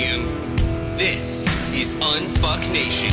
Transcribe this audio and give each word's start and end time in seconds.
volume. 0.00 0.96
This 0.96 1.44
is 1.72 1.94
Unfuck 1.94 2.60
Nation. 2.72 3.10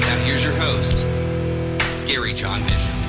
Now 0.00 0.24
here's 0.24 0.44
your 0.44 0.54
host, 0.54 1.04
Gary 2.06 2.32
John 2.32 2.62
Bishop. 2.64 3.01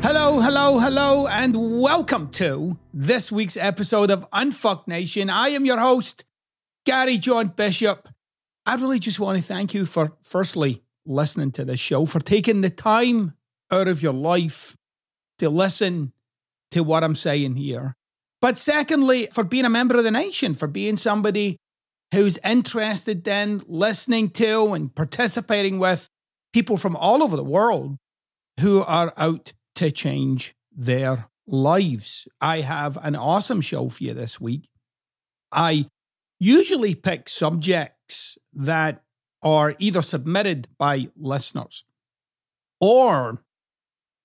Hello, 0.00 0.40
hello, 0.40 0.78
hello, 0.78 1.26
and 1.26 1.80
welcome 1.80 2.30
to 2.30 2.78
this 2.94 3.32
week's 3.32 3.56
episode 3.56 4.10
of 4.10 4.30
Unfuck 4.30 4.86
Nation. 4.86 5.28
I 5.28 5.48
am 5.48 5.66
your 5.66 5.78
host, 5.78 6.24
Gary 6.86 7.18
John 7.18 7.48
Bishop. 7.48 8.08
I 8.64 8.76
really 8.76 9.00
just 9.00 9.18
want 9.18 9.38
to 9.38 9.42
thank 9.42 9.74
you 9.74 9.84
for, 9.84 10.16
firstly, 10.22 10.82
listening 11.04 11.50
to 11.52 11.64
this 11.64 11.80
show, 11.80 12.06
for 12.06 12.20
taking 12.20 12.60
the 12.60 12.70
time 12.70 13.34
out 13.72 13.88
of 13.88 14.02
your 14.02 14.12
life 14.12 14.76
to 15.40 15.50
listen 15.50 16.12
to 16.70 16.84
what 16.84 17.02
I'm 17.02 17.16
saying 17.16 17.56
here. 17.56 17.96
But 18.40 18.56
secondly, 18.56 19.28
for 19.32 19.42
being 19.42 19.64
a 19.64 19.70
member 19.70 19.96
of 19.96 20.04
the 20.04 20.12
nation, 20.12 20.54
for 20.54 20.68
being 20.68 20.96
somebody 20.96 21.56
who's 22.14 22.38
interested 22.44 23.26
in 23.26 23.62
listening 23.66 24.30
to 24.30 24.74
and 24.74 24.94
participating 24.94 25.80
with 25.80 26.08
people 26.52 26.76
from 26.76 26.94
all 26.94 27.22
over 27.22 27.36
the 27.36 27.44
world 27.44 27.98
who 28.60 28.82
are 28.82 29.12
out 29.16 29.52
to 29.78 29.92
change 29.92 30.56
their 30.76 31.28
lives. 31.46 32.26
I 32.40 32.62
have 32.62 32.98
an 33.04 33.14
awesome 33.14 33.60
show 33.60 33.88
for 33.88 34.02
you 34.02 34.12
this 34.12 34.40
week. 34.40 34.68
I 35.52 35.88
usually 36.40 36.96
pick 36.96 37.28
subjects 37.28 38.38
that 38.52 39.04
are 39.40 39.76
either 39.78 40.02
submitted 40.02 40.66
by 40.78 41.08
listeners 41.16 41.84
or 42.80 43.40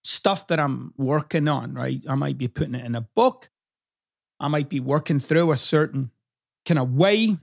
stuff 0.04 0.48
that 0.48 0.60
I'm 0.60 0.96
working 0.98 1.48
on, 1.48 1.76
right? 1.76 2.02
I 2.10 2.16
might 2.16 2.40
be 2.40 2.48
putting 2.48 2.74
it 2.74 2.84
in 2.84 2.96
a 2.96 3.02
book. 3.02 3.52
I 4.40 4.48
might 4.48 4.70
be 4.70 4.80
working 4.80 5.20
through 5.20 5.52
a 5.52 5.58
certain 5.58 6.10
kind 6.66 6.80
of 6.80 6.96
way 6.96 7.38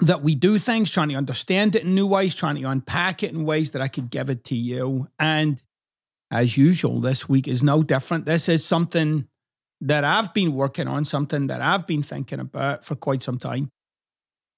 that 0.00 0.20
we 0.20 0.34
do 0.34 0.58
things, 0.58 0.90
trying 0.90 1.08
to 1.08 1.14
understand 1.14 1.74
it 1.74 1.82
in 1.82 1.94
new 1.94 2.06
ways, 2.06 2.34
trying 2.34 2.56
to 2.56 2.68
unpack 2.68 3.22
it 3.22 3.32
in 3.32 3.46
ways 3.46 3.70
that 3.70 3.80
I 3.80 3.88
could 3.88 4.10
give 4.10 4.28
it 4.28 4.44
to 4.44 4.54
you. 4.54 5.08
And 5.18 5.62
as 6.30 6.56
usual, 6.56 7.00
this 7.00 7.28
week 7.28 7.46
is 7.46 7.62
no 7.62 7.82
different. 7.82 8.26
This 8.26 8.48
is 8.48 8.64
something 8.64 9.26
that 9.80 10.04
I've 10.04 10.32
been 10.34 10.54
working 10.54 10.88
on, 10.88 11.04
something 11.04 11.46
that 11.48 11.60
I've 11.60 11.86
been 11.86 12.02
thinking 12.02 12.40
about 12.40 12.84
for 12.84 12.94
quite 12.94 13.22
some 13.22 13.38
time. 13.38 13.70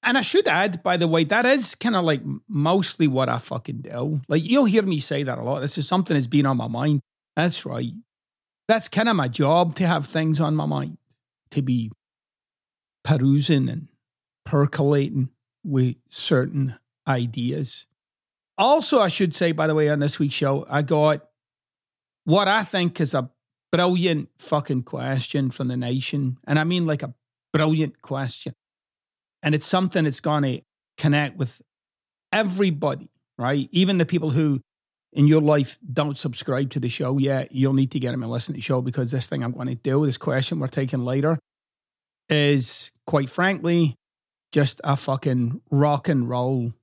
And 0.02 0.16
I 0.16 0.22
should 0.22 0.46
add, 0.46 0.82
by 0.82 0.96
the 0.96 1.08
way, 1.08 1.24
that 1.24 1.44
is 1.44 1.74
kind 1.74 1.96
of 1.96 2.04
like 2.04 2.22
mostly 2.48 3.08
what 3.08 3.28
I 3.28 3.38
fucking 3.38 3.82
do. 3.82 4.20
Like 4.28 4.44
you'll 4.44 4.64
hear 4.64 4.82
me 4.82 5.00
say 5.00 5.24
that 5.24 5.38
a 5.38 5.42
lot. 5.42 5.60
This 5.60 5.76
is 5.76 5.88
something 5.88 6.14
that's 6.14 6.28
been 6.28 6.46
on 6.46 6.56
my 6.56 6.68
mind. 6.68 7.00
That's 7.36 7.66
right. 7.66 7.92
That's 8.68 8.88
kind 8.88 9.08
of 9.08 9.16
my 9.16 9.28
job 9.28 9.74
to 9.76 9.86
have 9.86 10.06
things 10.06 10.40
on 10.40 10.54
my 10.54 10.66
mind, 10.66 10.98
to 11.50 11.62
be 11.62 11.90
perusing 13.02 13.68
and 13.68 13.88
percolating 14.44 15.30
with 15.64 15.96
certain 16.08 16.78
ideas. 17.06 17.86
Also, 18.56 19.00
I 19.00 19.08
should 19.08 19.34
say, 19.34 19.52
by 19.52 19.66
the 19.66 19.74
way, 19.74 19.88
on 19.88 20.00
this 20.00 20.18
week's 20.18 20.34
show, 20.34 20.66
I 20.68 20.82
got 20.82 21.27
what 22.28 22.46
I 22.46 22.62
think 22.62 23.00
is 23.00 23.14
a 23.14 23.30
brilliant 23.72 24.28
fucking 24.38 24.82
question 24.82 25.50
from 25.50 25.68
the 25.68 25.78
nation. 25.78 26.36
And 26.46 26.58
I 26.58 26.64
mean 26.64 26.84
like 26.84 27.02
a 27.02 27.14
brilliant 27.54 28.02
question. 28.02 28.52
And 29.42 29.54
it's 29.54 29.66
something 29.66 30.04
that's 30.04 30.20
going 30.20 30.42
to 30.42 30.60
connect 30.98 31.38
with 31.38 31.62
everybody, 32.30 33.08
right? 33.38 33.66
Even 33.72 33.96
the 33.96 34.04
people 34.04 34.28
who 34.28 34.60
in 35.10 35.26
your 35.26 35.40
life 35.40 35.78
don't 35.90 36.18
subscribe 36.18 36.68
to 36.72 36.80
the 36.80 36.90
show 36.90 37.16
yet, 37.16 37.50
you'll 37.50 37.72
need 37.72 37.92
to 37.92 37.98
get 37.98 38.10
them 38.10 38.22
and 38.22 38.30
listen 38.30 38.52
to 38.52 38.58
the 38.58 38.62
show 38.62 38.82
because 38.82 39.10
this 39.10 39.26
thing 39.26 39.42
I'm 39.42 39.52
going 39.52 39.68
to 39.68 39.74
do, 39.74 40.04
this 40.04 40.18
question 40.18 40.58
we're 40.58 40.68
taking 40.68 41.06
later, 41.06 41.38
is 42.28 42.90
quite 43.06 43.30
frankly 43.30 43.94
just 44.52 44.82
a 44.84 44.98
fucking 44.98 45.62
rock 45.70 46.10
and 46.10 46.28
roll 46.28 46.74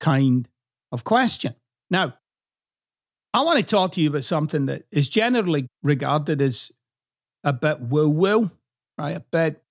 kind 0.00 0.46
of 0.92 1.02
question. 1.02 1.54
Now, 1.90 2.18
I 3.34 3.40
want 3.40 3.58
to 3.58 3.64
talk 3.64 3.92
to 3.92 4.00
you 4.00 4.10
about 4.10 4.24
something 4.24 4.66
that 4.66 4.84
is 4.90 5.08
generally 5.08 5.68
regarded 5.82 6.42
as 6.42 6.70
a 7.44 7.52
bit 7.52 7.80
woo 7.80 8.08
woo, 8.08 8.50
right? 8.98 9.16
A 9.16 9.20
bit, 9.20 9.62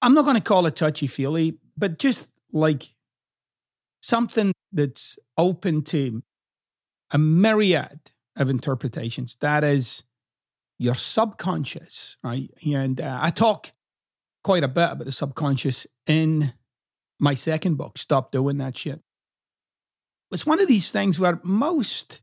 I'm 0.00 0.14
not 0.14 0.24
going 0.24 0.36
to 0.36 0.42
call 0.42 0.66
it 0.66 0.76
touchy 0.76 1.06
feely, 1.06 1.58
but 1.76 1.98
just 1.98 2.28
like 2.52 2.94
something 4.00 4.52
that's 4.72 5.18
open 5.36 5.82
to 5.82 6.22
a 7.10 7.18
myriad 7.18 8.12
of 8.36 8.48
interpretations. 8.48 9.36
That 9.40 9.62
is 9.62 10.04
your 10.78 10.94
subconscious, 10.94 12.16
right? 12.24 12.50
And 12.66 13.00
uh, 13.00 13.18
I 13.20 13.30
talk 13.30 13.72
quite 14.42 14.64
a 14.64 14.68
bit 14.68 14.92
about 14.92 15.04
the 15.04 15.12
subconscious 15.12 15.86
in 16.06 16.54
my 17.18 17.34
second 17.34 17.76
book, 17.76 17.98
Stop 17.98 18.32
Doing 18.32 18.56
That 18.56 18.78
Shit. 18.78 19.02
It's 20.32 20.46
one 20.46 20.60
of 20.60 20.68
these 20.68 20.90
things 20.90 21.20
where 21.20 21.40
most 21.42 22.22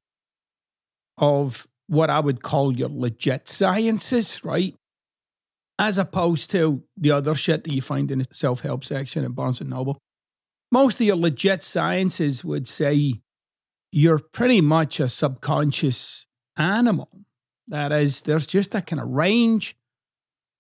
of 1.18 1.68
what 1.88 2.10
I 2.10 2.20
would 2.20 2.44
call 2.44 2.76
your 2.76 2.90
legit 2.90 3.48
sciences, 3.48 4.44
right? 4.44 4.76
As 5.80 5.98
opposed 5.98 6.52
to 6.52 6.84
the 6.96 7.12
other 7.12 7.36
shit 7.36 7.64
that 7.64 7.74
you 7.74 7.82
find 7.82 8.10
in 8.12 8.20
the 8.20 8.28
self 8.32 8.62
help 8.62 8.84
section 8.84 9.24
at 9.24 9.36
Barnes 9.36 9.62
and 9.62 9.70
Noble. 9.70 9.98
Most 10.72 11.00
of 11.00 11.08
your 11.08 11.16
legit 11.16 11.64
sciences 11.64 12.44
would 12.44 12.68
say 12.68 13.22
you're 13.92 14.20
pretty 14.20 14.60
much 14.60 15.00
a 15.00 15.08
subconscious 15.08 16.26
animal. 16.58 17.10
That 17.68 17.92
is, 17.92 18.22
there's 18.22 18.48
just 18.48 18.76
a 18.76 18.82
kind 18.82 19.02
of 19.02 19.10
range 19.10 19.78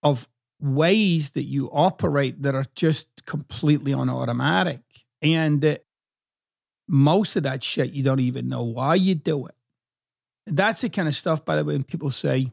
of 0.03 0.27
ways 0.59 1.31
that 1.31 1.43
you 1.43 1.69
operate 1.71 2.41
that 2.43 2.55
are 2.55 2.65
just 2.75 3.25
completely 3.25 3.93
on 3.93 4.09
automatic. 4.09 4.81
And 5.21 5.63
uh, 5.63 5.77
most 6.87 7.35
of 7.35 7.43
that 7.43 7.63
shit, 7.63 7.91
you 7.91 8.03
don't 8.03 8.19
even 8.19 8.47
know 8.47 8.63
why 8.63 8.95
you 8.95 9.15
do 9.15 9.47
it. 9.47 9.55
That's 10.47 10.81
the 10.81 10.89
kind 10.89 11.07
of 11.07 11.15
stuff, 11.15 11.45
by 11.45 11.55
the 11.55 11.65
way, 11.65 11.73
when 11.73 11.83
people 11.83 12.11
say, 12.11 12.51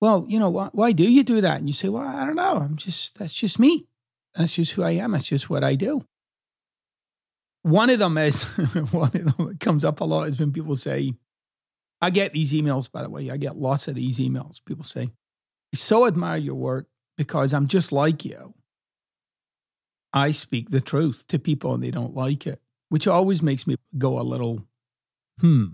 well, 0.00 0.24
you 0.28 0.38
know, 0.38 0.50
why, 0.50 0.68
why 0.72 0.92
do 0.92 1.02
you 1.02 1.24
do 1.24 1.40
that? 1.40 1.58
And 1.58 1.68
you 1.68 1.72
say, 1.72 1.88
well, 1.88 2.06
I 2.06 2.24
don't 2.24 2.36
know. 2.36 2.58
I'm 2.58 2.76
just, 2.76 3.18
that's 3.18 3.34
just 3.34 3.58
me. 3.58 3.86
That's 4.34 4.54
just 4.54 4.72
who 4.72 4.82
I 4.84 4.92
am. 4.92 5.12
That's 5.12 5.26
just 5.26 5.50
what 5.50 5.64
I 5.64 5.74
do. 5.74 6.04
One 7.62 7.90
of 7.90 7.98
them 7.98 8.16
is, 8.16 8.44
one 8.92 9.10
of 9.14 9.36
them 9.36 9.48
that 9.48 9.60
comes 9.60 9.84
up 9.84 10.00
a 10.00 10.04
lot 10.04 10.28
is 10.28 10.38
when 10.38 10.52
people 10.52 10.76
say, 10.76 11.14
I 12.00 12.10
get 12.10 12.32
these 12.32 12.52
emails, 12.52 12.90
by 12.90 13.02
the 13.02 13.10
way. 13.10 13.30
I 13.30 13.36
get 13.36 13.56
lots 13.56 13.88
of 13.88 13.96
these 13.96 14.18
emails. 14.18 14.64
People 14.64 14.84
say, 14.84 15.10
I 15.74 15.76
so 15.76 16.06
admire 16.06 16.38
your 16.38 16.54
work 16.54 16.86
because 17.16 17.52
I'm 17.52 17.66
just 17.66 17.90
like 17.90 18.24
you. 18.24 18.54
I 20.12 20.30
speak 20.32 20.70
the 20.70 20.80
truth 20.80 21.26
to 21.28 21.38
people 21.38 21.74
and 21.74 21.82
they 21.82 21.90
don't 21.90 22.14
like 22.14 22.46
it, 22.46 22.60
which 22.88 23.06
always 23.06 23.42
makes 23.42 23.66
me 23.66 23.76
go 23.98 24.18
a 24.18 24.22
little, 24.22 24.64
hmm. 25.40 25.66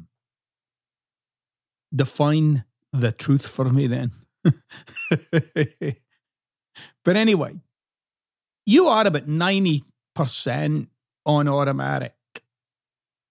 Define 1.94 2.64
the 2.92 3.12
truth 3.12 3.46
for 3.46 3.70
me 3.70 3.86
then. 3.86 4.12
but 7.04 7.16
anyway, 7.16 7.54
you 8.66 8.86
are 8.86 9.06
about 9.06 9.26
90% 9.26 10.88
on 11.26 11.48
automatic. 11.48 12.14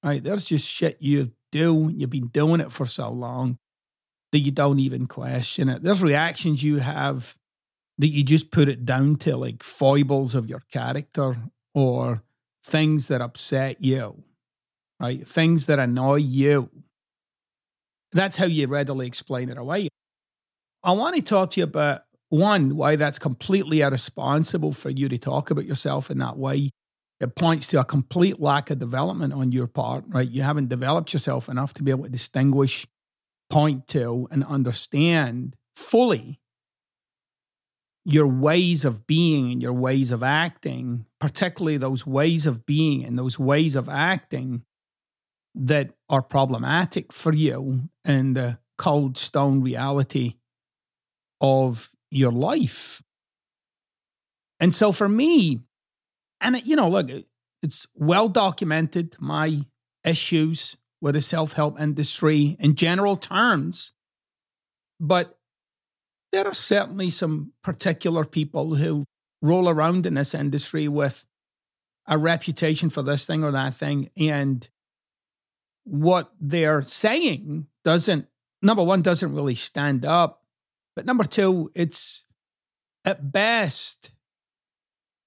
Right? 0.04 0.24
There's 0.24 0.46
just 0.46 0.68
shit 0.68 0.98
you 1.02 1.32
do. 1.52 1.92
You've 1.96 2.10
been 2.10 2.28
doing 2.28 2.62
it 2.62 2.72
for 2.72 2.86
so 2.86 3.10
long 3.10 3.58
that 4.32 4.40
you 4.40 4.52
don't 4.52 4.80
even 4.80 5.08
question 5.08 5.70
it. 5.70 5.84
There's 5.84 6.02
reactions 6.02 6.64
you 6.64 6.80
have 6.80 7.38
that 8.00 8.08
you 8.08 8.24
just 8.24 8.52
put 8.52 8.68
it 8.68 8.86
down 8.86 9.16
to 9.18 9.38
like 9.38 9.62
foibles 9.64 10.36
of 10.36 10.50
your 10.50 10.64
character 10.72 11.38
or 11.76 12.24
things 12.64 13.08
that 13.08 13.22
upset 13.22 13.82
you. 13.82 14.24
right? 15.00 15.28
Things 15.28 15.68
that 15.68 15.80
annoy 15.80 16.16
you. 16.16 16.70
That's 18.14 18.38
how 18.38 18.46
you 18.46 18.68
readily 18.68 19.08
explain 19.08 19.50
it 19.50 19.58
away. 19.58 19.90
I 20.84 20.92
want 20.92 21.16
to 21.16 21.22
talk 21.22 21.52
to 21.52 21.60
you 21.60 21.64
about 21.64 22.02
one, 22.30 22.76
why 22.76 22.96
that's 22.96 23.20
completely 23.20 23.82
irresponsible 23.82 24.74
for 24.74 24.90
you 24.90 25.08
to 25.10 25.18
talk 25.18 25.52
about 25.52 25.66
yourself 25.66 26.10
in 26.10 26.18
that 26.20 26.38
way. 26.38 26.72
It 27.20 27.36
points 27.36 27.68
to 27.68 27.80
a 27.80 27.86
complete 27.86 28.40
lack 28.40 28.70
of 28.70 28.80
development 28.80 29.34
on 29.34 29.52
your 29.52 29.68
part, 29.68 30.04
right? 30.08 30.28
You 30.28 30.42
haven't 30.42 30.70
developed 30.70 31.14
yourself 31.14 31.48
enough 31.48 31.74
to 31.76 31.84
be 31.84 31.92
able 31.92 32.04
to 32.04 32.10
distinguish, 32.10 32.86
point 33.50 33.88
to, 33.90 34.28
and 34.32 34.44
understand 34.44 35.56
fully 35.76 36.40
your 38.04 38.28
ways 38.28 38.84
of 38.84 39.08
being 39.08 39.52
and 39.52 39.62
your 39.62 39.74
ways 39.74 40.12
of 40.12 40.24
acting, 40.24 41.06
particularly 41.20 41.78
those 41.78 42.06
ways 42.06 42.46
of 42.46 42.66
being 42.66 43.06
and 43.06 43.18
those 43.18 43.40
ways 43.40 43.76
of 43.76 43.88
acting 43.88 44.64
that 45.56 45.92
are 46.10 46.22
problematic 46.22 47.14
for 47.14 47.34
you 47.34 47.90
in 48.06 48.34
the 48.34 48.58
cold 48.78 49.18
stone 49.18 49.62
reality 49.62 50.36
of 51.42 51.92
your 52.10 52.32
life. 52.32 53.04
And 54.60 54.74
so 54.74 54.92
for 54.92 55.10
me, 55.10 55.62
and 56.42 56.62
you 56.66 56.76
know, 56.76 56.90
look, 56.90 57.10
it's 57.62 57.88
well 57.96 58.30
documented 58.30 59.16
my 59.20 59.62
issues 60.04 60.78
with 61.02 61.16
the 61.16 61.22
self 61.22 61.54
help 61.54 61.80
industry 61.80 62.56
in 62.60 62.76
general 62.76 63.18
terms. 63.18 63.92
But 65.00 65.38
there 66.32 66.48
are 66.48 66.54
certainly 66.54 67.10
some 67.10 67.54
particular 67.64 68.26
people 68.26 68.76
who 68.76 69.04
roll 69.42 69.70
around 69.70 70.06
in 70.06 70.16
this 70.16 70.34
industry 70.34 70.88
with 70.88 71.26
a 72.08 72.18
reputation 72.18 72.90
for 72.90 73.02
this 73.02 73.26
thing 73.26 73.44
or 73.44 73.52
that 73.52 73.76
thing. 73.76 74.10
And 74.18 74.68
what 75.84 76.32
they're 76.40 76.82
saying 76.82 77.68
doesn't, 77.84 78.28
number 78.62 78.84
one, 78.84 79.02
doesn't 79.02 79.34
really 79.34 79.56
stand 79.56 80.06
up. 80.06 80.44
But 80.96 81.06
number 81.06 81.24
two, 81.24 81.72
it's 81.76 82.26
at 83.06 83.32
best 83.32 84.12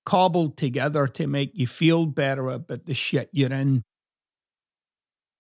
cobbled 0.04 0.56
together 0.56 1.06
to 1.08 1.26
make 1.26 1.50
you 1.54 1.66
feel 1.66 2.06
better 2.06 2.48
about 2.48 2.86
the 2.86 2.94
shit 2.94 3.28
you're 3.32 3.52
in 3.52 3.82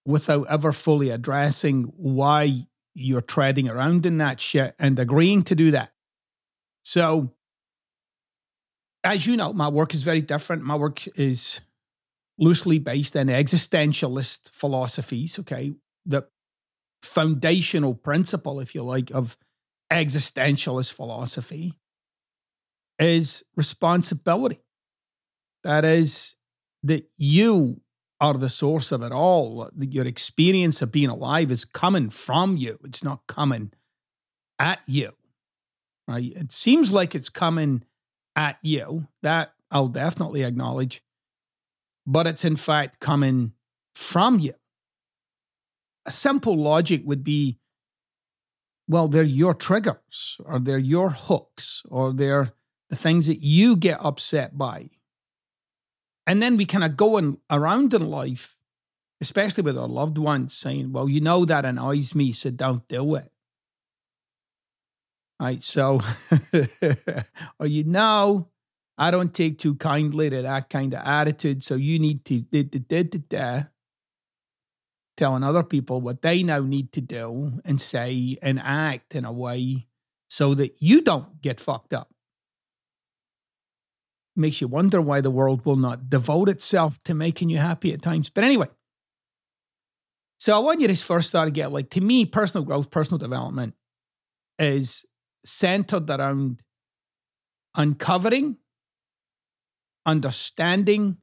without 0.04 0.46
ever 0.48 0.72
fully 0.72 1.10
addressing 1.10 1.84
why 1.96 2.66
you're 2.94 3.20
treading 3.20 3.68
around 3.68 4.06
in 4.06 4.18
that 4.18 4.40
shit 4.40 4.74
and 4.78 4.98
agreeing 4.98 5.42
to 5.42 5.54
do 5.54 5.70
that. 5.70 5.92
So, 6.82 7.32
as 9.04 9.26
you 9.26 9.36
know, 9.36 9.52
my 9.52 9.68
work 9.68 9.94
is 9.94 10.02
very 10.02 10.20
different. 10.20 10.62
My 10.62 10.76
work 10.76 11.06
is 11.16 11.60
loosely 12.38 12.78
based 12.78 13.16
in 13.16 13.28
existentialist 13.28 14.50
philosophies, 14.50 15.38
okay? 15.38 15.72
The 16.04 16.22
foundational 17.02 17.94
principle, 17.94 18.60
if 18.60 18.74
you 18.74 18.82
like, 18.82 19.10
of 19.10 19.36
existentialist 19.90 20.92
philosophy 20.92 21.74
is 22.98 23.42
responsibility. 23.56 24.60
That 25.64 25.84
is, 25.84 26.36
that 26.82 27.08
you 27.16 27.80
are 28.20 28.34
the 28.34 28.48
source 28.48 28.92
of 28.92 29.02
it 29.02 29.12
all. 29.12 29.70
Your 29.78 30.06
experience 30.06 30.80
of 30.82 30.92
being 30.92 31.08
alive 31.08 31.50
is 31.50 31.64
coming 31.64 32.10
from 32.10 32.56
you, 32.56 32.78
it's 32.84 33.04
not 33.04 33.26
coming 33.26 33.72
at 34.58 34.80
you. 34.86 35.12
Right? 36.08 36.32
It 36.34 36.52
seems 36.52 36.92
like 36.92 37.14
it's 37.14 37.28
coming 37.28 37.84
at 38.36 38.58
you. 38.62 39.08
That 39.22 39.54
I'll 39.70 39.88
definitely 39.88 40.44
acknowledge. 40.44 41.02
But 42.06 42.26
it's 42.26 42.44
in 42.44 42.56
fact 42.56 43.00
coming 43.00 43.52
from 43.94 44.38
you. 44.38 44.54
A 46.04 46.12
simple 46.12 46.56
logic 46.56 47.02
would 47.04 47.24
be 47.24 47.58
well, 48.88 49.08
they're 49.08 49.24
your 49.24 49.54
triggers 49.54 50.40
or 50.44 50.60
they're 50.60 50.78
your 50.78 51.10
hooks 51.10 51.82
or 51.88 52.12
they're 52.12 52.52
the 52.88 52.96
things 52.96 53.26
that 53.26 53.42
you 53.42 53.76
get 53.76 53.98
upset 54.00 54.56
by. 54.56 54.90
And 56.26 56.42
then 56.42 56.56
we 56.56 56.66
kind 56.66 56.84
of 56.84 56.96
go 56.96 57.16
in, 57.16 57.38
around 57.50 57.94
in 57.94 58.08
life, 58.08 58.56
especially 59.20 59.62
with 59.62 59.78
our 59.78 59.88
loved 59.88 60.18
ones, 60.18 60.56
saying, 60.56 60.92
Well, 60.92 61.08
you 61.08 61.20
know 61.20 61.44
that 61.44 61.64
annoys 61.64 62.14
me, 62.14 62.32
so 62.32 62.50
don't 62.50 62.86
do 62.88 63.14
it. 63.16 63.30
Right. 65.40 65.62
So, 65.62 66.00
or 67.58 67.66
you 67.66 67.84
know, 67.84 68.48
I 68.98 69.10
don't 69.10 69.34
take 69.34 69.58
too 69.58 69.74
kindly 69.74 70.30
to 70.30 70.42
that 70.42 70.70
kind 70.70 70.94
of 70.94 71.02
attitude. 71.04 71.62
So 71.62 71.74
you 71.74 71.98
need 71.98 72.24
to 72.26 72.40
da, 72.40 72.62
da, 72.62 73.02
da, 73.02 73.62
telling 75.16 75.42
other 75.42 75.62
people 75.62 76.00
what 76.00 76.22
they 76.22 76.42
now 76.42 76.60
need 76.60 76.92
to 76.92 77.00
do 77.00 77.60
and 77.64 77.80
say 77.80 78.36
and 78.42 78.60
act 78.60 79.14
in 79.14 79.24
a 79.24 79.32
way 79.32 79.86
so 80.28 80.54
that 80.54 80.80
you 80.80 81.02
don't 81.02 81.40
get 81.42 81.60
fucked 81.60 81.94
up 81.94 82.10
makes 84.34 84.60
you 84.60 84.68
wonder 84.68 85.00
why 85.00 85.20
the 85.20 85.30
world 85.30 85.64
will 85.64 85.76
not 85.76 86.10
devote 86.10 86.48
itself 86.48 87.02
to 87.04 87.14
making 87.14 87.48
you 87.48 87.58
happy 87.58 87.92
at 87.92 88.02
times. 88.02 88.28
But 88.28 88.44
anyway, 88.44 88.68
so 90.38 90.54
I 90.54 90.58
want 90.58 90.80
you 90.80 90.88
to 90.88 90.96
first 90.96 91.28
start 91.28 91.46
to 91.46 91.50
get 91.50 91.72
like, 91.72 91.90
to 91.90 92.00
me, 92.00 92.26
personal 92.26 92.64
growth, 92.64 92.90
personal 92.90 93.18
development 93.18 93.74
is 94.58 95.06
centered 95.44 96.10
around 96.10 96.60
uncovering, 97.74 98.58
understanding, 100.06 101.18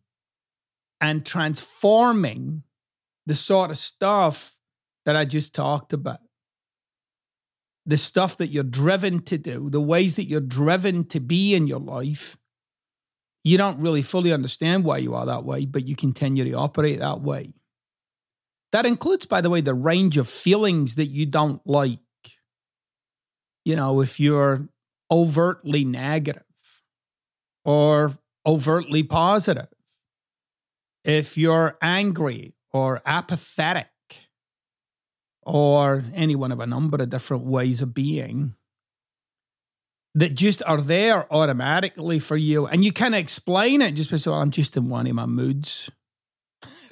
and 1.02 1.26
transforming 1.26 2.64
the 3.26 3.36
sort 3.36 3.72
of 3.72 3.78
stuff 3.78 4.58
that 5.06 5.16
I 5.16 5.26
just 5.26 5.56
talked 5.56 5.94
about. 5.94 6.20
The 7.86 7.98
stuff 7.98 8.38
that 8.38 8.48
you're 8.48 8.64
driven 8.64 9.22
to 9.24 9.38
do, 9.38 9.70
the 9.70 9.82
ways 9.82 10.16
that 10.16 10.26
you're 10.26 10.40
driven 10.40 11.06
to 11.06 11.20
be 11.20 11.56
in 11.56 11.68
your 11.68 11.80
life 11.80 12.38
you 13.44 13.58
don't 13.58 13.80
really 13.80 14.02
fully 14.02 14.32
understand 14.32 14.86
why 14.86 14.98
you 14.98 15.14
are 15.16 15.26
that 15.26 15.44
way, 15.44 15.66
but 15.66 15.86
you 15.86 15.96
continue 15.96 16.46
to 16.46 16.54
operate 16.54 17.00
that 17.00 17.22
way. 17.22 17.54
That 18.72 18.86
includes, 18.86 19.26
by 19.26 19.42
the 19.42 19.50
way, 19.50 19.62
the 19.62 19.74
range 19.74 20.18
of 20.18 20.28
feelings 20.28 20.96
that 20.96 21.08
you 21.08 21.26
don't 21.26 21.62
like. 21.66 22.00
You 23.66 23.76
know, 23.76 24.02
if 24.02 24.20
you're 24.20 24.70
overtly 25.12 25.84
negative 25.84 26.44
or 27.66 28.14
overtly 28.46 29.04
positive, 29.04 29.68
if 31.04 31.38
you're 31.38 31.78
angry 31.82 32.56
or 32.72 33.02
apathetic 33.06 33.88
or 35.42 36.04
any 36.14 36.36
one 36.36 36.52
of 36.52 36.60
a 36.60 36.68
number 36.68 37.02
of 37.02 37.10
different 37.10 37.44
ways 37.44 37.82
of 37.82 37.94
being, 37.94 38.56
that 40.16 40.36
just 40.36 40.62
are 40.66 40.82
there 40.82 41.32
automatically 41.34 42.20
for 42.20 42.38
you. 42.38 42.68
And 42.68 42.86
you 42.86 42.92
can 42.92 43.14
explain 43.14 43.82
it 43.82 43.94
just 43.94 44.12
by 44.12 44.18
saying, 44.18 44.38
I'm 44.38 44.52
just 44.52 44.78
in 44.78 44.90
one 44.90 45.08
of 45.08 45.16
my 45.16 45.26
moods. 45.26 45.90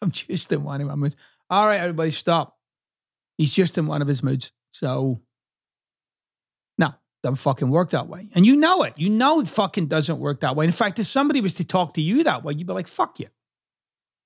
I'm 0.00 0.12
just 0.12 0.52
in 0.52 0.62
one 0.62 0.80
of 0.80 0.86
my 0.86 0.94
moods. 0.94 1.16
All 1.50 1.66
right, 1.66 1.80
everybody, 1.80 2.12
stop. 2.12 2.56
He's 3.36 3.52
just 3.52 3.76
in 3.78 3.86
one 3.86 4.00
of 4.00 4.08
his 4.08 4.22
moods. 4.22 4.52
So, 4.70 5.20
doesn't 7.22 7.36
fucking 7.36 7.70
work 7.70 7.90
that 7.90 8.08
way. 8.08 8.28
And 8.34 8.46
you 8.46 8.56
know 8.56 8.82
it. 8.82 8.94
You 8.96 9.10
know 9.10 9.40
it 9.40 9.48
fucking 9.48 9.86
doesn't 9.86 10.18
work 10.18 10.40
that 10.40 10.56
way. 10.56 10.64
In 10.64 10.72
fact, 10.72 10.98
if 10.98 11.06
somebody 11.06 11.40
was 11.40 11.54
to 11.54 11.64
talk 11.64 11.94
to 11.94 12.00
you 12.00 12.24
that 12.24 12.44
way, 12.44 12.54
you'd 12.54 12.66
be 12.66 12.72
like, 12.72 12.86
fuck 12.86 13.18
you. 13.18 13.26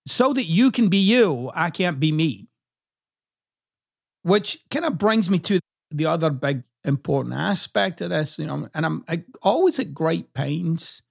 So 0.06 0.32
that 0.32 0.44
you 0.44 0.70
can 0.70 0.88
be 0.88 0.98
you, 0.98 1.50
I 1.54 1.70
can't 1.70 2.00
be 2.00 2.12
me. 2.12 2.48
Which 4.22 4.58
kind 4.70 4.84
of 4.84 4.98
brings 4.98 5.30
me 5.30 5.38
to 5.40 5.60
the 5.90 6.06
other 6.06 6.30
big 6.30 6.64
important 6.84 7.34
aspect 7.34 8.00
of 8.00 8.10
this, 8.10 8.38
you 8.38 8.46
know, 8.46 8.68
and 8.74 8.84
I'm 8.84 9.04
I, 9.08 9.24
always 9.42 9.78
at 9.78 9.94
great 9.94 10.34
pains 10.34 11.02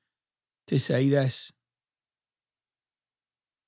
to 0.68 0.80
say 0.80 1.10
this, 1.10 1.52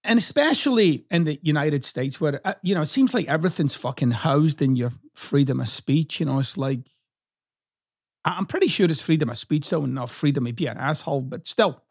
and 0.03 0.19
especially 0.19 1.05
in 1.09 1.23
the 1.23 1.39
United 1.41 1.85
States, 1.85 2.19
where 2.19 2.41
uh, 2.45 2.53
you 2.61 2.75
know 2.75 2.81
it 2.81 2.87
seems 2.87 3.13
like 3.13 3.27
everything's 3.27 3.75
fucking 3.75 4.11
housed 4.11 4.61
in 4.61 4.75
your 4.75 4.93
freedom 5.13 5.59
of 5.59 5.69
speech. 5.69 6.19
You 6.19 6.25
know, 6.25 6.39
it's 6.39 6.57
like 6.57 6.79
I'm 8.25 8.45
pretty 8.45 8.67
sure 8.67 8.89
it's 8.89 9.01
freedom 9.01 9.29
of 9.29 9.37
speech, 9.37 9.69
though, 9.69 9.83
and 9.83 9.95
not 9.95 10.09
freedom 10.09 10.45
to 10.45 10.53
be 10.53 10.67
an 10.67 10.77
asshole, 10.77 11.23
but 11.23 11.47
still, 11.47 11.81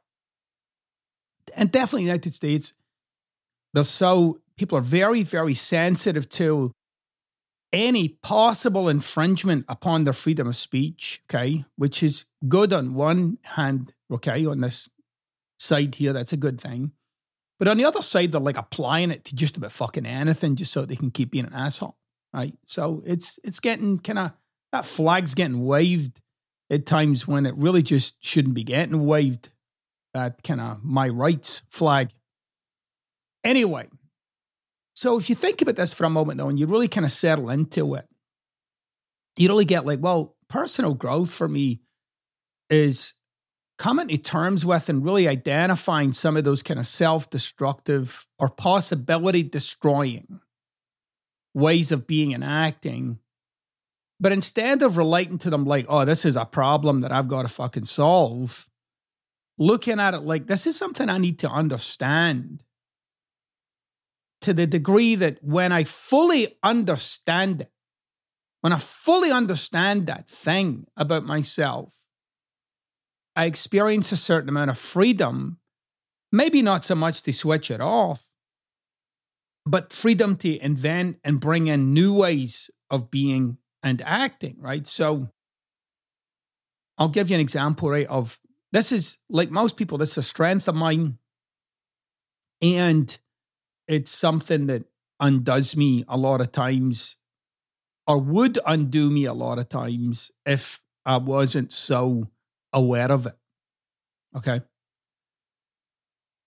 and 1.54 1.70
definitely 1.70 2.04
United 2.04 2.34
States, 2.34 2.72
they're 3.74 3.82
so 3.82 4.40
people 4.56 4.78
are 4.78 4.82
very 4.82 5.22
very 5.22 5.54
sensitive 5.54 6.28
to 6.30 6.72
any 7.72 8.08
possible 8.08 8.88
infringement 8.88 9.64
upon 9.68 10.04
their 10.04 10.12
freedom 10.12 10.46
of 10.46 10.56
speech, 10.56 11.22
okay, 11.28 11.64
which 11.76 12.02
is 12.02 12.26
good 12.48 12.72
on 12.72 12.94
one 12.94 13.38
hand, 13.42 13.94
okay, 14.10 14.44
on 14.44 14.60
this 14.60 14.88
side 15.58 15.94
here, 15.94 16.12
that's 16.12 16.32
a 16.32 16.36
good 16.36 16.60
thing. 16.60 16.92
But 17.58 17.68
on 17.68 17.76
the 17.76 17.84
other 17.84 18.02
side, 18.02 18.32
they're 18.32 18.40
like 18.40 18.56
applying 18.56 19.10
it 19.10 19.24
to 19.26 19.36
just 19.36 19.56
about 19.56 19.72
fucking 19.72 20.04
anything 20.04 20.56
just 20.56 20.72
so 20.72 20.84
they 20.84 20.96
can 20.96 21.10
keep 21.10 21.30
being 21.30 21.46
an 21.46 21.54
asshole, 21.54 21.96
right? 22.34 22.54
So 22.66 23.02
it's 23.06 23.38
it's 23.44 23.60
getting 23.60 23.98
kind 24.00 24.18
of 24.18 24.32
that 24.72 24.84
flag's 24.84 25.34
getting 25.34 25.64
waved 25.64 26.20
at 26.72 26.86
times 26.86 27.28
when 27.28 27.46
it 27.46 27.54
really 27.56 27.82
just 27.82 28.16
shouldn't 28.24 28.54
be 28.54 28.64
getting 28.64 29.06
waved. 29.06 29.50
That 30.14 30.42
kind 30.42 30.60
of 30.60 30.82
my 30.82 31.08
rights 31.08 31.62
flag, 31.70 32.10
Anyway, 33.44 33.88
so 34.94 35.18
if 35.18 35.28
you 35.28 35.34
think 35.34 35.62
about 35.62 35.76
this 35.76 35.92
for 35.92 36.04
a 36.04 36.10
moment 36.10 36.38
though, 36.38 36.48
and 36.48 36.58
you 36.58 36.66
really 36.66 36.88
kind 36.88 37.04
of 37.04 37.12
settle 37.12 37.50
into 37.50 37.94
it, 37.94 38.06
you 39.36 39.48
really 39.48 39.64
get 39.64 39.86
like, 39.86 40.00
well, 40.00 40.36
personal 40.48 40.94
growth 40.94 41.32
for 41.32 41.48
me 41.48 41.80
is 42.70 43.14
coming 43.78 44.08
to 44.08 44.18
terms 44.18 44.64
with 44.64 44.88
and 44.88 45.04
really 45.04 45.26
identifying 45.26 46.12
some 46.12 46.36
of 46.36 46.44
those 46.44 46.62
kind 46.62 46.78
of 46.78 46.86
self 46.86 47.30
destructive 47.30 48.26
or 48.38 48.48
possibility 48.48 49.42
destroying 49.42 50.40
ways 51.54 51.90
of 51.90 52.06
being 52.06 52.32
and 52.32 52.44
acting. 52.44 53.18
But 54.22 54.30
instead 54.30 54.82
of 54.82 54.96
relating 54.96 55.36
to 55.38 55.50
them 55.50 55.64
like, 55.64 55.84
oh, 55.88 56.04
this 56.04 56.24
is 56.24 56.36
a 56.36 56.44
problem 56.44 57.00
that 57.00 57.10
I've 57.10 57.26
got 57.26 57.42
to 57.42 57.48
fucking 57.48 57.86
solve, 57.86 58.68
looking 59.58 59.98
at 59.98 60.14
it 60.14 60.20
like, 60.20 60.46
this 60.46 60.64
is 60.64 60.76
something 60.76 61.10
I 61.10 61.18
need 61.18 61.40
to 61.40 61.50
understand. 61.50 62.62
To 64.42 64.54
the 64.54 64.68
degree 64.68 65.16
that 65.16 65.42
when 65.42 65.72
I 65.72 65.82
fully 65.82 66.56
understand 66.62 67.62
it, 67.62 67.72
when 68.60 68.72
I 68.72 68.78
fully 68.78 69.32
understand 69.32 70.06
that 70.06 70.30
thing 70.30 70.86
about 70.96 71.24
myself, 71.24 71.92
I 73.34 73.46
experience 73.46 74.12
a 74.12 74.16
certain 74.16 74.48
amount 74.48 74.70
of 74.70 74.78
freedom, 74.78 75.58
maybe 76.30 76.62
not 76.62 76.84
so 76.84 76.94
much 76.94 77.22
to 77.22 77.32
switch 77.32 77.72
it 77.72 77.80
off, 77.80 78.28
but 79.66 79.92
freedom 79.92 80.36
to 80.36 80.64
invent 80.64 81.18
and 81.24 81.40
bring 81.40 81.66
in 81.66 81.92
new 81.92 82.14
ways 82.14 82.70
of 82.88 83.10
being 83.10 83.58
and 83.82 84.02
acting, 84.02 84.56
right? 84.58 84.86
So 84.86 85.30
I'll 86.98 87.08
give 87.08 87.30
you 87.30 87.34
an 87.34 87.40
example, 87.40 87.90
right? 87.90 88.06
Of 88.06 88.38
this 88.70 88.92
is 88.92 89.18
like 89.28 89.50
most 89.50 89.76
people, 89.76 89.98
this 89.98 90.12
is 90.12 90.18
a 90.18 90.22
strength 90.22 90.68
of 90.68 90.74
mine. 90.74 91.18
And 92.60 93.18
it's 93.88 94.10
something 94.10 94.66
that 94.66 94.84
undoes 95.18 95.76
me 95.76 96.04
a 96.08 96.16
lot 96.16 96.40
of 96.40 96.52
times 96.52 97.16
or 98.06 98.18
would 98.18 98.58
undo 98.66 99.10
me 99.10 99.24
a 99.24 99.34
lot 99.34 99.58
of 99.58 99.68
times 99.68 100.30
if 100.46 100.80
I 101.04 101.16
wasn't 101.16 101.72
so 101.72 102.28
aware 102.72 103.10
of 103.10 103.26
it. 103.26 103.36
Okay. 104.36 104.62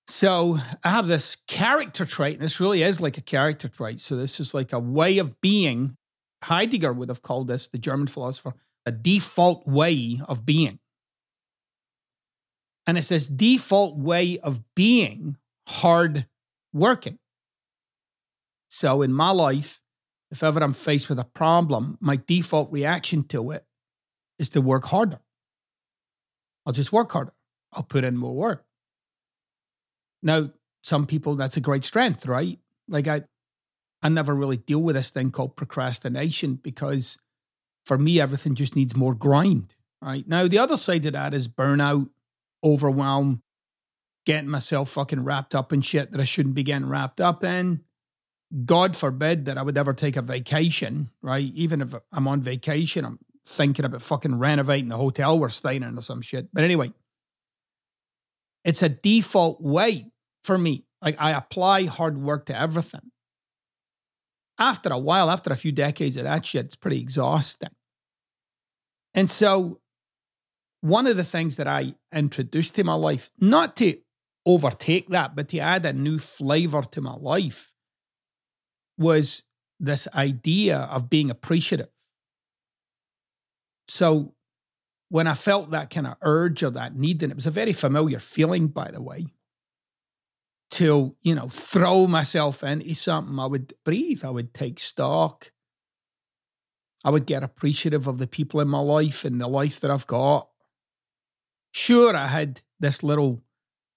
So 0.08 0.60
I 0.84 0.90
have 0.90 1.08
this 1.08 1.36
character 1.48 2.06
trait, 2.06 2.36
and 2.36 2.44
this 2.44 2.60
really 2.60 2.84
is 2.84 3.02
like 3.02 3.18
a 3.18 3.22
character 3.22 3.68
trait. 3.68 4.00
So 4.00 4.16
this 4.16 4.40
is 4.40 4.54
like 4.54 4.72
a 4.72 4.80
way 4.80 5.18
of 5.18 5.42
being. 5.42 5.98
Heidegger 6.46 6.94
would 6.94 7.10
have 7.10 7.22
called 7.22 7.48
this, 7.48 7.68
the 7.68 7.78
German 7.78 8.08
philosopher, 8.08 8.54
a 8.86 8.92
default 8.92 9.68
way 9.68 10.22
of 10.28 10.46
being. 10.46 10.80
And 12.88 12.98
it's 12.98 13.10
this 13.10 13.28
default 13.28 13.98
way 13.98 14.38
of 14.40 14.62
being 14.76 15.38
hard 15.68 16.28
working. 16.72 17.18
So 18.70 19.02
in 19.02 19.12
my 19.12 19.32
life, 19.32 19.82
if 20.30 20.44
ever 20.44 20.62
I'm 20.62 20.74
faced 20.74 21.10
with 21.10 21.18
a 21.18 21.24
problem, 21.24 21.98
my 22.00 22.18
default 22.18 22.72
reaction 22.72 23.24
to 23.30 23.52
it 23.52 23.66
is 24.38 24.50
to 24.52 24.62
work 24.62 24.86
harder. 24.86 25.22
I'll 26.66 26.74
just 26.74 26.92
work 26.92 27.12
harder. 27.12 27.34
I'll 27.74 27.84
put 27.84 28.04
in 28.04 28.18
more 28.18 28.36
work. 28.36 28.66
Now, 30.22 30.52
some 30.84 31.08
people, 31.08 31.36
that's 31.36 31.58
a 31.58 31.62
great 31.62 31.86
strength, 31.86 32.28
right? 32.28 32.60
Like 32.88 33.08
I, 33.08 33.24
I 34.06 34.10
never 34.10 34.36
really 34.36 34.58
deal 34.58 34.84
with 34.84 34.96
this 34.96 35.10
thing 35.10 35.32
called 35.32 35.56
procrastination 35.56 36.60
because 36.62 37.18
for 37.88 37.98
me, 37.98 38.20
everything 38.20 38.54
just 38.54 38.76
needs 38.76 38.96
more 38.96 39.16
grind, 39.16 39.74
right? 40.00 40.28
Now, 40.28 40.48
the 40.48 40.60
other 40.60 40.78
side 40.78 41.08
of 41.08 41.14
that 41.14 41.34
is 41.34 41.48
burnout, 41.48 42.10
overwhelm, 42.64 43.42
getting 44.28 44.48
myself 44.48 44.92
fucking 44.92 45.24
wrapped 45.24 45.56
up 45.56 45.74
in 45.74 45.82
shit 45.82 46.12
that 46.12 46.22
I 46.22 46.24
shouldn't 46.24 46.54
be 46.54 46.62
getting 46.62 46.88
wrapped 46.88 47.20
up 47.20 47.44
in. 47.44 47.82
God 48.64 48.96
forbid 48.96 49.46
that 49.46 49.58
I 49.58 49.64
would 49.64 49.76
ever 49.76 49.92
take 49.92 50.18
a 50.18 50.22
vacation, 50.22 51.10
right? 51.24 51.52
Even 51.56 51.82
if 51.82 51.96
I'm 52.12 52.28
on 52.28 52.42
vacation, 52.42 53.06
I'm 53.06 53.18
thinking 53.48 53.86
about 53.86 54.04
fucking 54.04 54.38
renovating 54.38 54.90
the 54.90 54.98
hotel 54.98 55.40
we're 55.40 55.50
staying 55.50 55.82
in 55.82 55.98
or 55.98 56.04
some 56.04 56.22
shit. 56.22 56.50
But 56.54 56.64
anyway, 56.64 56.94
it's 58.64 58.84
a 58.84 58.90
default 58.90 59.62
way 59.62 60.12
for 60.44 60.60
me. 60.60 60.86
Like 61.02 61.16
I 61.18 61.32
apply 61.32 61.86
hard 61.86 62.20
work 62.20 62.46
to 62.46 62.56
everything. 62.56 63.12
After 64.58 64.90
a 64.90 64.98
while, 64.98 65.30
after 65.30 65.52
a 65.52 65.58
few 65.58 65.72
decades 65.72 66.18
of 66.18 66.24
that 66.24 66.46
shit, 66.46 66.66
it's 66.66 66.76
pretty 66.76 67.00
exhausting. 67.00 67.70
And 69.14 69.30
so, 69.30 69.80
one 70.82 71.08
of 71.08 71.18
the 71.18 71.24
things 71.24 71.56
that 71.56 71.68
I 71.68 71.96
introduced 72.14 72.76
to 72.76 72.84
my 72.84 72.94
life, 72.94 73.32
not 73.40 73.76
to 73.78 73.98
overtake 74.46 75.10
that, 75.10 75.36
but 75.36 75.50
to 75.50 75.60
add 75.60 75.86
a 75.86 75.94
new 75.94 76.20
flavor 76.20 76.84
to 76.84 77.02
my 77.02 77.16
life, 77.16 77.74
was 78.98 79.44
this 79.80 80.08
idea 80.14 80.78
of 80.78 81.10
being 81.10 81.30
appreciative. 81.30 81.90
So 83.88 84.36
when 85.10 85.28
I 85.28 85.34
felt 85.34 85.72
that 85.72 85.90
kind 85.90 86.08
of 86.08 86.16
urge 86.22 86.64
or 86.64 86.70
that 86.72 86.96
need, 86.96 87.22
and 87.24 87.32
it 87.32 87.36
was 87.36 87.46
a 87.46 87.52
very 87.52 87.74
familiar 87.74 88.20
feeling, 88.20 88.68
by 88.68 88.92
the 88.92 89.02
way, 89.02 89.28
to, 90.76 91.16
you 91.22 91.36
know, 91.36 91.48
throw 91.48 92.06
myself 92.06 92.64
into 92.64 92.96
something, 92.96 93.40
I 93.40 93.46
would 93.46 93.74
breathe, 93.86 94.26
I 94.26 94.30
would 94.30 94.54
take 94.54 94.80
stock. 94.80 95.52
I 97.06 97.12
would 97.12 97.26
get 97.26 97.44
appreciative 97.44 98.08
of 98.08 98.18
the 98.18 98.28
people 98.28 98.60
in 98.60 98.68
my 98.68 98.80
life 98.80 99.24
and 99.24 99.40
the 99.40 99.48
life 99.48 99.80
that 99.80 99.92
I've 99.92 100.08
got. 100.08 100.50
Sure, 101.72 102.16
I 102.16 102.28
had 102.28 102.62
this 102.80 103.04
little 103.04 103.44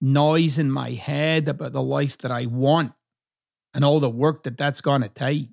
noise 0.01 0.59
in 0.59 0.71
my 0.71 0.91
head 0.91 1.49
about 1.49 1.73
the 1.73 1.83
life 1.83 2.19
that 2.19 2.31
I 2.31 2.47
want 2.47 2.93
and 3.75 3.85
all 3.85 3.99
the 3.99 4.11
work 4.11 4.45
that 4.45 4.57
that's 4.57 4.81
going 4.81 5.03
to 5.03 5.09
take. 5.09 5.49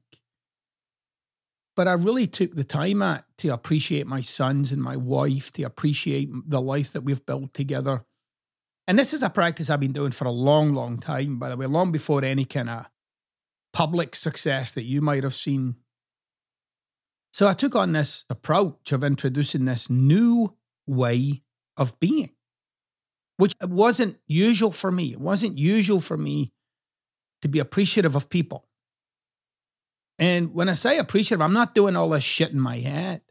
But 1.75 1.87
I 1.87 1.93
really 1.93 2.27
took 2.27 2.55
the 2.55 2.63
time 2.63 3.01
out 3.01 3.23
to 3.37 3.49
appreciate 3.49 4.05
my 4.05 4.21
sons 4.21 4.71
and 4.71 4.81
my 4.81 4.95
wife, 4.95 5.51
to 5.53 5.63
appreciate 5.63 6.29
the 6.47 6.61
life 6.61 6.91
that 6.91 7.01
we've 7.01 7.25
built 7.25 7.53
together. 7.53 8.05
And 8.87 8.99
this 8.99 9.13
is 9.13 9.23
a 9.23 9.29
practice 9.29 9.69
I've 9.69 9.79
been 9.79 9.93
doing 9.93 10.11
for 10.11 10.25
a 10.25 10.31
long, 10.31 10.73
long 10.73 10.99
time, 10.99 11.39
by 11.39 11.49
the 11.49 11.57
way, 11.57 11.65
long 11.65 11.91
before 11.91 12.23
any 12.23 12.45
kind 12.45 12.69
of 12.69 12.85
public 13.73 14.15
success 14.15 14.71
that 14.73 14.83
you 14.83 15.01
might 15.01 15.23
have 15.23 15.35
seen. 15.35 15.75
So 17.33 17.47
I 17.47 17.53
took 17.53 17.75
on 17.75 17.91
this 17.91 18.25
approach 18.29 18.91
of 18.91 19.03
introducing 19.03 19.65
this 19.65 19.89
new 19.89 20.55
way 20.87 21.41
of 21.75 21.99
being, 21.99 22.29
which 23.37 23.53
wasn't 23.61 24.17
usual 24.27 24.71
for 24.71 24.91
me. 24.91 25.11
It 25.11 25.19
wasn't 25.19 25.57
usual 25.57 25.99
for 25.99 26.15
me 26.15 26.53
to 27.41 27.49
be 27.49 27.59
appreciative 27.59 28.15
of 28.15 28.29
people. 28.29 28.67
And 30.17 30.53
when 30.53 30.69
I 30.69 30.73
say 30.73 30.97
appreciative, 30.97 31.41
I'm 31.41 31.53
not 31.53 31.75
doing 31.75 31.95
all 31.95 32.09
this 32.09 32.23
shit 32.23 32.51
in 32.51 32.59
my 32.59 32.77
head. 32.77 33.21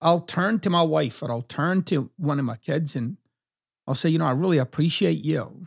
I'll 0.00 0.22
turn 0.22 0.60
to 0.60 0.70
my 0.70 0.82
wife 0.82 1.22
or 1.22 1.30
I'll 1.30 1.42
turn 1.42 1.82
to 1.84 2.10
one 2.16 2.38
of 2.38 2.44
my 2.44 2.56
kids 2.56 2.96
and 2.96 3.18
I'll 3.86 3.94
say, 3.94 4.08
you 4.08 4.18
know, 4.18 4.26
I 4.26 4.32
really 4.32 4.58
appreciate 4.58 5.24
you. 5.24 5.66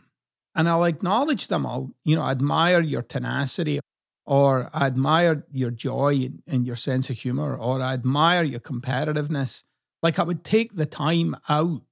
And 0.54 0.68
I'll 0.68 0.84
acknowledge 0.84 1.48
them. 1.48 1.66
I'll, 1.66 1.94
you 2.04 2.16
know, 2.16 2.22
admire 2.22 2.80
your 2.80 3.02
tenacity 3.02 3.80
or 4.24 4.70
I 4.72 4.86
admire 4.86 5.46
your 5.52 5.70
joy 5.70 6.30
and 6.46 6.66
your 6.66 6.76
sense 6.76 7.10
of 7.10 7.18
humor 7.18 7.56
or 7.56 7.80
I 7.80 7.92
admire 7.94 8.42
your 8.42 8.60
competitiveness. 8.60 9.62
Like 10.02 10.18
I 10.18 10.22
would 10.22 10.44
take 10.44 10.74
the 10.74 10.86
time 10.86 11.36
out 11.48 11.82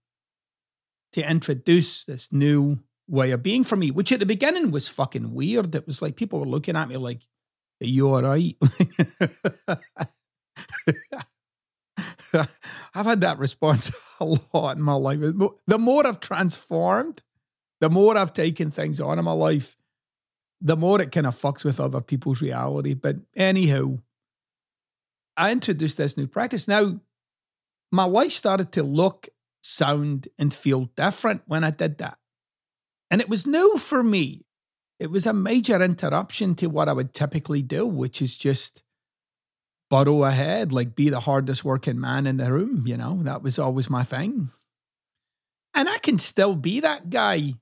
to 1.13 1.31
introduce 1.31 2.05
this 2.05 2.33
new 2.33 2.81
way 3.07 3.31
of 3.31 3.43
being 3.43 3.65
for 3.65 3.77
me, 3.77 3.91
which 3.91 4.11
at 4.11 4.19
the 4.19 4.27
beginning 4.27 4.71
was 4.71 4.89
fucking 4.89 5.35
weird. 5.35 5.75
It 5.75 5.87
was 5.87 6.03
like 6.03 6.17
people 6.17 6.41
were 6.41 6.47
looking 6.47 6.77
at 6.77 6.89
me 6.89 6.97
like, 6.97 7.21
Are 7.83 7.87
you 7.87 8.13
all 8.13 8.23
right? 8.23 8.57
I've 12.95 13.07
had 13.07 13.21
that 13.23 13.39
response 13.39 13.91
a 14.21 14.37
lot 14.53 14.77
in 14.77 14.83
my 14.83 14.95
life. 14.95 15.21
The 15.67 15.79
more 15.79 16.07
I've 16.07 16.21
transformed, 16.21 17.23
the 17.81 17.91
more 17.91 18.17
I've 18.17 18.33
taken 18.33 18.71
things 18.71 19.01
on 19.01 19.19
in 19.19 19.25
my 19.25 19.33
life, 19.33 19.77
the 20.61 20.77
more 20.77 21.01
it 21.01 21.13
kind 21.13 21.27
of 21.27 21.39
fucks 21.39 21.65
with 21.65 21.81
other 21.81 22.01
people's 22.01 22.41
reality. 22.41 22.95
But 22.95 23.17
anyhow, 23.37 23.99
I 25.37 25.53
introduced 25.53 25.99
this 25.99 26.17
new 26.17 26.27
practice. 26.27 26.69
Now, 26.69 27.01
my 27.91 28.05
life 28.05 28.33
started 28.33 28.73
to 28.73 28.83
look, 28.83 29.29
sound, 29.63 30.29
and 30.39 30.55
feel 30.55 30.87
different 30.97 31.43
when 31.47 31.65
I 31.65 31.71
did 31.71 31.99
that. 31.99 32.19
And 33.11 33.21
it 33.21 33.29
was 33.29 33.47
new 33.47 33.77
for 33.79 34.03
me. 34.03 34.47
It 34.99 35.11
was 35.11 35.27
a 35.27 35.33
major 35.33 35.83
interruption 35.83 36.55
to 36.57 36.69
what 36.69 36.89
I 36.89 36.93
would 36.93 37.13
typically 37.13 37.63
do, 37.63 37.87
which 37.87 38.23
is 38.23 38.37
just 38.37 38.84
burrow 39.91 40.25
ahead, 40.25 40.73
like 40.73 40.97
be 40.97 41.09
the 41.09 41.21
hardest 41.21 41.65
working 41.65 42.01
man 42.01 42.27
in 42.27 42.39
the 42.39 42.53
room. 42.53 42.87
You 42.87 42.97
know, 42.97 43.23
that 43.23 43.43
was 43.43 43.59
always 43.59 43.91
my 43.91 44.03
thing. 44.03 44.49
And 45.75 45.89
I 45.89 45.99
can 45.99 46.19
still 46.19 46.55
be 46.55 46.81
that 46.81 47.11
guy, 47.11 47.55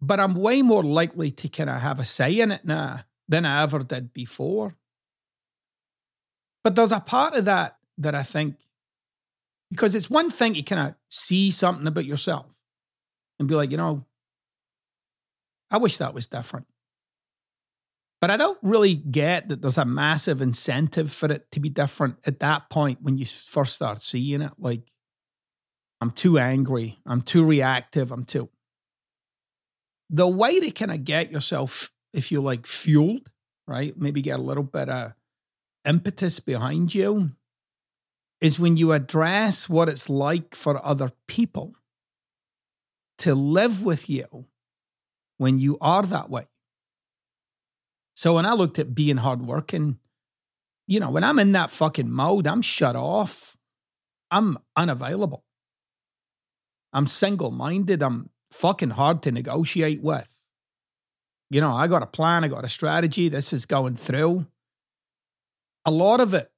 but 0.00 0.20
I'm 0.20 0.34
way 0.34 0.62
more 0.62 0.84
likely 0.84 1.30
to 1.32 1.48
kind 1.48 1.70
of 1.70 1.80
have 1.80 1.98
a 1.98 2.04
say 2.04 2.38
in 2.40 2.52
it 2.52 2.64
now 2.64 3.00
than 3.28 3.44
I 3.44 3.62
ever 3.62 3.80
did 3.80 4.12
before. 4.12 4.76
But 6.64 6.76
there's 6.76 6.92
a 6.92 7.00
part 7.00 7.34
of 7.34 7.44
that 7.46 7.76
that 7.98 8.14
I 8.14 8.22
think, 8.22 8.56
because 9.70 9.94
it's 9.94 10.08
one 10.08 10.30
thing 10.30 10.54
to 10.54 10.62
kind 10.62 10.88
of 10.88 10.94
see 11.08 11.50
something 11.50 11.86
about 11.86 12.04
yourself 12.04 12.46
and 13.38 13.48
be 13.48 13.54
like, 13.54 13.70
you 13.70 13.76
know, 13.76 14.04
I 15.70 15.76
wish 15.76 15.98
that 15.98 16.14
was 16.14 16.26
different. 16.26 16.66
But 18.20 18.30
I 18.30 18.36
don't 18.36 18.58
really 18.62 18.94
get 18.96 19.48
that 19.48 19.62
there's 19.62 19.78
a 19.78 19.84
massive 19.84 20.42
incentive 20.42 21.12
for 21.12 21.30
it 21.30 21.50
to 21.52 21.60
be 21.60 21.68
different 21.68 22.16
at 22.26 22.40
that 22.40 22.68
point 22.68 23.00
when 23.00 23.16
you 23.16 23.26
first 23.26 23.76
start 23.76 24.02
seeing 24.02 24.42
it. 24.42 24.52
Like, 24.58 24.82
I'm 26.00 26.10
too 26.10 26.38
angry. 26.38 26.98
I'm 27.06 27.22
too 27.22 27.44
reactive. 27.44 28.10
I'm 28.10 28.24
too. 28.24 28.48
The 30.10 30.26
way 30.26 30.58
to 30.58 30.70
kind 30.70 30.90
of 30.90 31.04
get 31.04 31.30
yourself, 31.30 31.92
if 32.12 32.32
you 32.32 32.40
like, 32.40 32.66
fueled, 32.66 33.30
right? 33.66 33.96
Maybe 33.96 34.22
get 34.22 34.40
a 34.40 34.42
little 34.42 34.64
bit 34.64 34.88
of 34.88 35.12
impetus 35.84 36.40
behind 36.40 36.94
you 36.94 37.32
is 38.40 38.58
when 38.58 38.76
you 38.76 38.92
address 38.92 39.68
what 39.68 39.88
it's 39.88 40.08
like 40.08 40.54
for 40.54 40.84
other 40.84 41.12
people 41.26 41.74
to 43.18 43.34
live 43.34 43.82
with 43.82 44.08
you 44.08 44.46
when 45.36 45.58
you 45.58 45.76
are 45.80 46.02
that 46.02 46.30
way. 46.30 46.46
So 48.18 48.34
when 48.34 48.46
I 48.46 48.54
looked 48.54 48.80
at 48.80 48.96
being 48.96 49.18
hardworking, 49.18 50.00
you 50.88 50.98
know, 50.98 51.08
when 51.08 51.22
I'm 51.22 51.38
in 51.38 51.52
that 51.52 51.70
fucking 51.70 52.10
mode, 52.10 52.48
I'm 52.48 52.62
shut 52.62 52.96
off. 52.96 53.56
I'm 54.32 54.58
unavailable. 54.74 55.44
I'm 56.92 57.06
single 57.06 57.52
minded. 57.52 58.02
I'm 58.02 58.30
fucking 58.50 58.90
hard 58.90 59.22
to 59.22 59.30
negotiate 59.30 60.02
with. 60.02 60.36
You 61.48 61.60
know, 61.60 61.72
I 61.72 61.86
got 61.86 62.02
a 62.02 62.06
plan, 62.06 62.42
I 62.42 62.48
got 62.48 62.64
a 62.64 62.68
strategy. 62.68 63.28
This 63.28 63.52
is 63.52 63.66
going 63.66 63.94
through. 63.94 64.48
A 65.84 65.92
lot 65.92 66.18
of 66.18 66.34
it, 66.34 66.50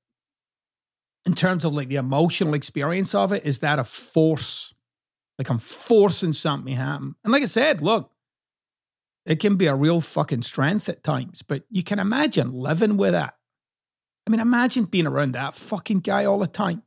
in 1.26 1.34
terms 1.34 1.66
of 1.66 1.74
like 1.74 1.88
the 1.88 1.96
emotional 1.96 2.54
experience 2.54 3.14
of 3.14 3.34
it, 3.34 3.44
is 3.44 3.58
that 3.58 3.78
a 3.78 3.84
force. 3.84 4.72
Like 5.38 5.50
I'm 5.50 5.58
forcing 5.58 6.32
something 6.32 6.74
happen. 6.74 7.16
And 7.22 7.34
like 7.34 7.42
I 7.42 7.46
said, 7.46 7.82
look, 7.82 8.12
it 9.26 9.40
can 9.40 9.56
be 9.56 9.66
a 9.66 9.74
real 9.74 10.00
fucking 10.00 10.42
strength 10.42 10.88
at 10.88 11.04
times, 11.04 11.42
but 11.42 11.64
you 11.70 11.82
can 11.82 11.98
imagine 11.98 12.52
living 12.52 12.96
with 12.96 13.12
that. 13.12 13.34
I 14.26 14.30
mean, 14.30 14.40
imagine 14.40 14.84
being 14.84 15.06
around 15.06 15.32
that 15.32 15.54
fucking 15.54 16.00
guy 16.00 16.24
all 16.24 16.38
the 16.38 16.46
time. 16.46 16.82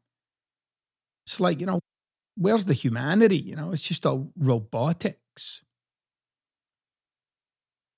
It's 1.26 1.40
like, 1.40 1.60
you 1.60 1.66
know, 1.66 1.80
where's 2.36 2.66
the 2.66 2.74
humanity? 2.74 3.38
You 3.38 3.56
know, 3.56 3.72
it's 3.72 3.82
just 3.82 4.06
all 4.06 4.32
robotics. 4.38 5.64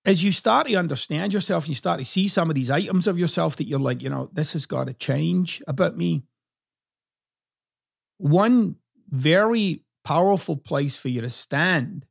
As 0.06 0.24
you 0.24 0.32
start 0.32 0.68
to 0.68 0.76
understand 0.76 1.34
yourself 1.34 1.64
and 1.64 1.70
you 1.70 1.76
start 1.76 2.00
to 2.00 2.06
see 2.06 2.28
some 2.28 2.50
of 2.50 2.56
these 2.56 2.70
items 2.70 3.08
of 3.08 3.18
yourself 3.18 3.56
that 3.56 3.68
you're 3.68 3.80
like, 3.80 4.04
you 4.04 4.10
know, 4.10 4.30
this 4.34 4.54
has 4.54 4.66
got 4.66 4.86
to 4.88 4.94
change 4.94 5.64
about 5.68 5.98
me. 5.98 6.24
One 8.18 8.76
very 9.10 9.84
powerful 10.04 10.58
place 10.58 10.96
for 10.96 11.10
you 11.10 11.22
to 11.22 11.30
stand 11.30 12.06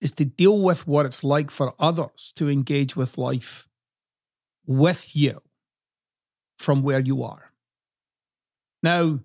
is 0.00 0.12
to 0.12 0.24
deal 0.24 0.62
with 0.62 0.86
what 0.86 1.06
it's 1.06 1.24
like 1.24 1.50
for 1.50 1.74
others 1.78 2.32
to 2.36 2.48
engage 2.48 2.96
with 2.96 3.18
life 3.18 3.68
with 4.66 5.16
you 5.16 5.40
from 6.58 6.82
where 6.82 7.00
you 7.00 7.22
are. 7.22 7.52
Now, 8.82 9.20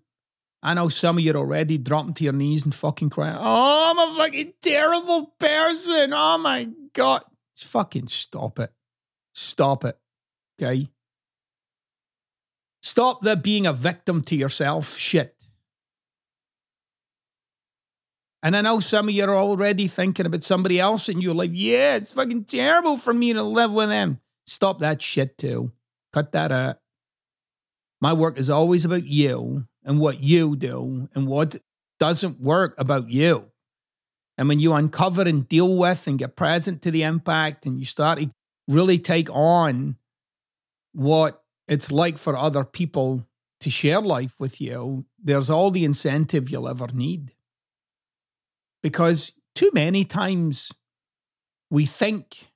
I 0.64 0.74
know 0.74 0.88
some 0.90 1.18
of 1.18 1.24
you 1.24 1.34
are 1.34 1.38
already 1.38 1.78
dropping 1.78 2.14
to 2.16 2.24
your 2.24 2.34
knees 2.34 2.64
and 2.64 2.74
fucking 2.74 3.10
crying, 3.10 3.36
Oh, 3.38 3.92
I'm 3.92 4.00
a 4.00 4.16
fucking 4.16 4.54
terrible 4.62 5.34
person. 5.38 6.14
Oh 6.14 6.38
my 6.38 6.70
God. 6.94 7.24
Just 7.56 7.70
fucking 7.70 8.08
stop 8.08 8.60
it. 8.60 8.72
Stop 9.34 9.84
it. 9.84 9.98
Okay? 10.60 10.90
Stop 12.82 13.22
the 13.22 13.36
being 13.36 13.68
a 13.68 13.74
victim 13.74 14.22
to 14.24 14.36
yourself 14.36 14.98
shit. 14.98 15.36
And 18.44 18.58
I 18.58 18.62
know 18.62 18.82
some 18.82 19.08
of 19.08 19.16
you 19.16 19.24
are 19.24 19.36
already 19.36 19.88
thinking 19.88 20.26
about 20.26 20.44
somebody 20.44 20.78
else 20.78 21.08
and 21.08 21.24
you're 21.24 21.34
like, 21.34 21.52
yeah, 21.54 21.96
it's 21.96 22.12
fucking 22.12 22.44
terrible 22.44 22.98
for 22.98 23.14
me 23.14 23.32
to 23.32 23.42
live 23.42 23.72
with 23.72 23.88
them. 23.88 24.20
Stop 24.46 24.80
that 24.80 25.02
shit 25.02 25.38
too. 25.38 25.72
Cut 26.12 26.34
that 26.34 26.52
out. 26.52 26.80
My 28.02 28.12
work 28.12 28.38
is 28.38 28.50
always 28.50 28.84
about 28.84 29.06
you 29.06 29.66
and 29.86 29.98
what 29.98 30.22
you 30.22 30.58
do 30.58 31.08
and 31.16 31.26
what 31.26 31.56
doesn't 32.00 32.42
work 32.42 32.76
about 32.78 33.10
you. 33.10 33.50
And 34.38 34.50
when 34.50 34.60
you 34.60 34.74
uncover 34.74 35.22
and 35.22 35.48
deal 35.48 35.78
with 35.78 36.06
and 36.06 36.20
get 36.20 36.36
present 36.36 36.82
to 36.82 36.92
the 36.92 37.04
impact 37.04 37.66
and 37.66 37.80
you 37.80 37.86
start 37.86 38.20
to 38.20 38.30
really 38.68 39.00
take 39.00 39.30
on 39.30 39.96
what 40.92 41.44
it's 41.70 41.94
like 41.94 42.18
for 42.18 42.36
other 42.36 42.66
people 42.66 43.26
to 43.62 43.70
share 43.70 44.02
life 44.02 44.36
with 44.38 44.60
you, 44.60 45.06
there's 45.18 45.50
all 45.50 45.72
the 45.72 45.86
incentive 45.86 46.50
you'll 46.50 46.68
ever 46.68 46.88
need. 46.88 47.32
Because 48.84 49.32
too 49.56 49.72
many 49.74 50.06
times 50.06 50.72
we 51.72 51.88
think 51.88 52.52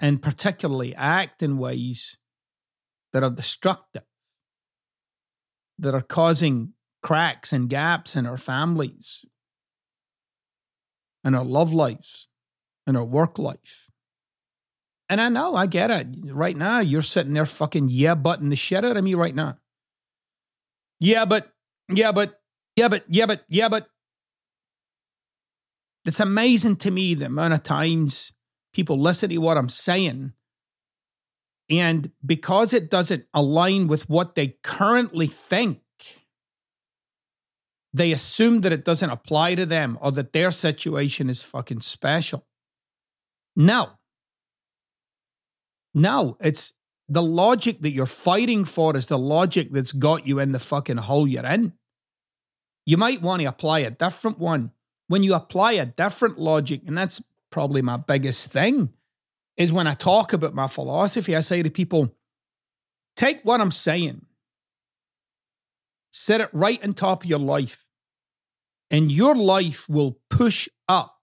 and 0.00 0.20
particularly 0.20 0.94
act 0.94 1.42
in 1.42 1.58
ways 1.58 2.16
that 3.12 3.22
are 3.22 3.30
destructive 3.30 4.02
that 5.78 5.94
are 5.94 6.02
causing 6.02 6.72
cracks 7.02 7.52
and 7.52 7.70
gaps 7.70 8.16
in 8.16 8.26
our 8.26 8.36
families, 8.36 9.24
in 11.24 11.34
our 11.34 11.44
love 11.44 11.72
lives, 11.72 12.28
in 12.86 12.96
our 12.96 13.04
work 13.04 13.38
life. 13.38 13.88
And 15.08 15.20
I 15.20 15.28
know, 15.28 15.54
I 15.54 15.66
get 15.66 15.90
it. 15.90 16.08
Right 16.24 16.56
now, 16.56 16.80
you're 16.80 17.02
sitting 17.02 17.32
there 17.32 17.46
fucking 17.46 17.88
yeah 17.90 18.14
butting 18.14 18.50
the 18.50 18.56
shit 18.56 18.84
out 18.84 18.96
of 18.96 19.04
me 19.04 19.14
right 19.14 19.34
now. 19.34 19.58
Yeah, 21.00 21.24
but, 21.24 21.52
yeah, 21.88 22.12
but, 22.12 22.40
yeah, 22.76 22.88
but, 22.88 23.04
yeah, 23.08 23.26
but, 23.26 23.44
yeah, 23.48 23.68
but. 23.68 23.88
It's 26.08 26.20
amazing 26.20 26.76
to 26.76 26.90
me 26.90 27.14
the 27.14 27.26
amount 27.26 27.54
of 27.54 27.62
times 27.62 28.32
people 28.72 28.98
listen 28.98 29.28
to 29.28 29.38
what 29.38 29.58
I'm 29.58 29.68
saying 29.68 30.32
and 31.70 32.10
because 32.24 32.72
it 32.72 32.90
doesn't 32.90 33.26
align 33.34 33.88
with 33.88 34.08
what 34.08 34.34
they 34.34 34.56
currently 34.62 35.26
think, 35.26 35.80
they 37.92 38.12
assume 38.12 38.62
that 38.62 38.72
it 38.72 38.84
doesn't 38.84 39.10
apply 39.10 39.54
to 39.56 39.66
them 39.66 39.98
or 40.00 40.12
that 40.12 40.32
their 40.32 40.50
situation 40.50 41.28
is 41.28 41.42
fucking 41.42 41.80
special. 41.80 42.46
No. 43.54 43.90
No, 45.94 46.36
it's 46.40 46.72
the 47.08 47.22
logic 47.22 47.82
that 47.82 47.92
you're 47.92 48.06
fighting 48.06 48.64
for 48.64 48.96
is 48.96 49.08
the 49.08 49.18
logic 49.18 49.72
that's 49.72 49.92
got 49.92 50.26
you 50.26 50.38
in 50.38 50.52
the 50.52 50.58
fucking 50.58 50.98
hole 50.98 51.26
you're 51.26 51.44
in. 51.44 51.74
You 52.86 52.96
might 52.96 53.20
want 53.20 53.40
to 53.42 53.46
apply 53.46 53.80
a 53.80 53.90
different 53.90 54.38
one. 54.38 54.72
When 55.08 55.22
you 55.22 55.34
apply 55.34 55.72
a 55.72 55.86
different 55.86 56.38
logic, 56.38 56.82
and 56.86 56.96
that's 56.96 57.22
probably 57.50 57.82
my 57.82 57.96
biggest 57.96 58.50
thing, 58.50 58.92
is 59.56 59.72
when 59.72 59.86
I 59.86 59.94
talk 59.94 60.32
about 60.32 60.54
my 60.54 60.68
philosophy, 60.68 61.34
I 61.34 61.40
say 61.40 61.62
to 61.62 61.70
people, 61.70 62.14
take 63.16 63.40
what 63.42 63.60
I'm 63.60 63.72
saying, 63.72 64.24
set 66.12 66.40
it 66.40 66.50
right 66.52 66.82
on 66.84 66.94
top 66.94 67.24
of 67.24 67.30
your 67.30 67.40
life, 67.40 67.86
and 68.90 69.10
your 69.10 69.34
life 69.34 69.88
will 69.88 70.20
push 70.30 70.68
up 70.88 71.16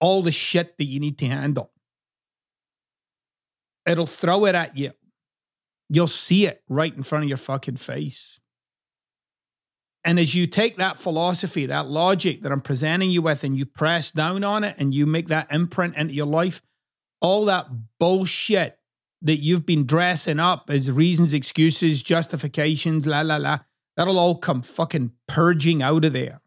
all 0.00 0.22
the 0.22 0.32
shit 0.32 0.78
that 0.78 0.86
you 0.86 0.98
need 0.98 1.18
to 1.18 1.26
handle. 1.26 1.70
It'll 3.86 4.06
throw 4.06 4.46
it 4.46 4.54
at 4.54 4.76
you. 4.76 4.92
You'll 5.88 6.06
see 6.06 6.46
it 6.46 6.62
right 6.68 6.94
in 6.94 7.02
front 7.02 7.24
of 7.24 7.28
your 7.28 7.36
fucking 7.36 7.76
face. 7.76 8.39
And 10.04 10.18
as 10.18 10.34
you 10.34 10.46
take 10.46 10.78
that 10.78 10.98
philosophy, 10.98 11.66
that 11.66 11.86
logic 11.86 12.42
that 12.42 12.52
I'm 12.52 12.62
presenting 12.62 13.10
you 13.10 13.20
with, 13.22 13.44
and 13.44 13.56
you 13.56 13.66
press 13.66 14.10
down 14.10 14.44
on 14.44 14.64
it 14.64 14.76
and 14.78 14.94
you 14.94 15.04
make 15.06 15.28
that 15.28 15.52
imprint 15.52 15.96
into 15.96 16.14
your 16.14 16.26
life, 16.26 16.62
all 17.20 17.44
that 17.46 17.66
bullshit 17.98 18.78
that 19.22 19.36
you've 19.36 19.66
been 19.66 19.84
dressing 19.84 20.40
up 20.40 20.70
as 20.70 20.90
reasons, 20.90 21.34
excuses, 21.34 22.02
justifications, 22.02 23.06
la 23.06 23.20
la 23.20 23.36
la, 23.36 23.58
that'll 23.96 24.18
all 24.18 24.36
come 24.36 24.62
fucking 24.62 25.12
purging 25.28 25.82
out 25.82 26.06
of 26.06 26.14
there. 26.14 26.40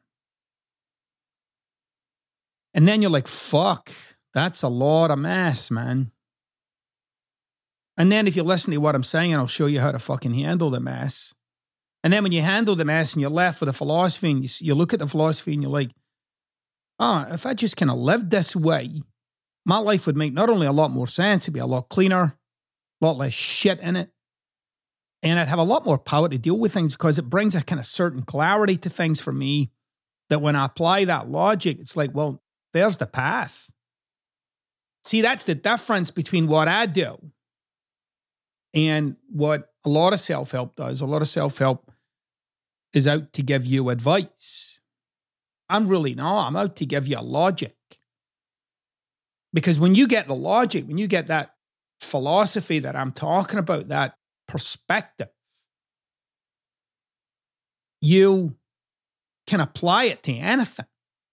And 2.74 2.88
then 2.88 3.04
you're 3.04 3.12
like, 3.12 3.28
fuck, 3.28 3.92
that's 4.34 4.64
a 4.64 4.68
lot 4.68 5.12
of 5.12 5.20
mess, 5.20 5.70
man. 5.70 6.12
And 7.96 8.12
then 8.12 8.28
if 8.28 8.36
you 8.36 8.42
listen 8.42 8.72
to 8.72 8.78
what 8.78 8.96
I'm 8.96 9.04
saying, 9.04 9.36
I'll 9.36 9.46
show 9.46 9.68
you 9.68 9.80
how 9.80 9.92
to 9.92 10.00
fucking 10.00 10.34
handle 10.34 10.72
the 10.72 10.80
mess. 10.80 11.36
And 12.04 12.12
then 12.12 12.24
when 12.24 12.34
you 12.34 12.42
handle 12.42 12.76
the 12.76 12.86
mess 12.86 13.14
and 13.14 13.22
you're 13.22 13.32
left 13.32 13.62
with 13.62 13.70
a 13.70 13.74
philosophy 13.74 14.32
and 14.32 14.44
you, 14.44 14.50
you 14.66 14.76
look 14.76 14.94
at 14.94 15.00
the 15.00 15.08
philosophy 15.08 15.54
and 15.54 15.64
you're 15.64 15.72
like, 15.72 15.92
oh, 17.00 17.26
if 17.32 17.46
I 17.46 17.54
just 17.54 17.78
kind 17.78 17.90
of 17.90 17.98
lived 17.98 18.30
this 18.30 18.56
way, 18.56 19.02
my 19.66 19.78
life 19.78 20.06
would 20.06 20.18
make 20.18 20.34
not 20.34 20.50
only 20.50 20.68
a 20.68 20.74
lot 20.74 20.92
more 20.92 21.08
sense, 21.08 21.46
it'd 21.46 21.54
be 21.54 21.62
a 21.62 21.66
lot 21.66 21.90
cleaner, 21.90 22.38
a 23.02 23.06
lot 23.06 23.18
less 23.18 23.34
shit 23.34 23.80
in 23.80 23.96
it. 23.96 24.10
And 25.22 25.40
I'd 25.40 25.48
have 25.48 25.60
a 25.60 25.64
lot 25.64 25.86
more 25.86 25.98
power 25.98 26.28
to 26.28 26.38
deal 26.38 26.60
with 26.60 26.74
things 26.74 26.94
because 26.94 27.18
it 27.18 27.30
brings 27.30 27.56
a 27.56 27.62
kind 27.62 27.80
of 27.80 27.86
certain 27.86 28.24
clarity 28.24 28.76
to 28.78 28.90
things 28.90 29.22
for 29.22 29.32
me 29.32 29.72
that 30.30 30.42
when 30.42 30.58
I 30.58 30.66
apply 30.66 31.06
that 31.06 31.30
logic, 31.30 31.78
it's 31.80 31.96
like, 31.96 32.14
well, 32.14 32.42
there's 32.74 32.98
the 32.98 33.06
path. 33.06 33.72
See, 35.06 35.22
that's 35.22 35.46
the 35.46 35.56
difference 35.56 36.12
between 36.12 36.48
what 36.48 36.68
I 36.68 36.86
do 36.86 37.32
and 38.74 39.16
what 39.30 39.72
a 39.86 39.90
lot 39.90 40.12
of 40.12 40.20
self 40.20 40.52
help 40.52 40.76
does. 40.76 41.00
A 41.00 41.06
lot 41.06 41.22
of 41.22 41.30
self 41.30 41.58
help 41.58 41.93
is 42.94 43.08
out 43.08 43.34
to 43.34 43.44
give 43.44 43.66
you 43.66 43.90
advice. 43.90 44.80
I'm 45.70 45.88
really 45.88 46.14
not. 46.14 46.48
I'm 46.48 46.56
out 46.56 46.76
to 46.78 46.86
give 46.86 47.08
you 47.08 47.20
logic. 47.20 47.76
Because 49.54 49.80
when 49.80 49.96
you 49.96 50.08
get 50.08 50.28
the 50.28 50.36
logic, 50.36 50.88
when 50.88 50.98
you 50.98 51.08
get 51.08 51.28
that 51.28 51.56
philosophy 52.00 52.80
that 52.80 52.96
I'm 52.96 53.12
talking 53.12 53.60
about, 53.60 53.90
that 53.90 54.18
perspective, 54.48 55.30
you 58.02 58.56
can 59.48 59.60
apply 59.60 60.06
it 60.06 60.24
to 60.24 60.34
anything. 60.34 60.86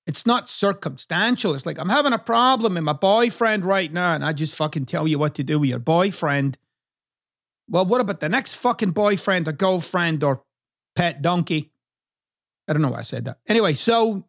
It's 0.07 0.27
not 0.27 0.49
circumstantial. 0.49 1.55
It's 1.55 1.67
like, 1.67 1.79
I'm 1.79 1.89
having 1.89 2.13
a 2.13 2.19
problem 2.19 2.75
with 2.75 2.83
my 2.83 2.93
boyfriend 2.93 3.65
right 3.65 3.93
now, 3.93 4.15
and 4.15 4.25
I 4.25 4.33
just 4.33 4.57
fucking 4.57 4.87
tell 4.87 5.07
you 5.07 5.19
what 5.19 5.35
to 5.37 5.45
do 5.45 5.59
with 5.59 5.71
your 5.71 5.79
boyfriend. 5.79 6.59
Well, 7.69 7.87
what 7.87 8.01
about 8.01 8.21
the 8.21 8.29
next 8.29 8.55
fucking 8.55 8.91
boyfriend 8.91 9.47
or 9.47 9.53
girlfriend 9.53 10.25
or 10.25 10.43
pet 11.01 11.23
donkey? 11.23 11.71
I 12.69 12.75
don't 12.75 12.83
know 12.83 12.91
why 12.91 12.99
I 12.99 13.03
said 13.03 13.25
that. 13.25 13.39
Anyway, 13.49 13.73
so 13.73 14.27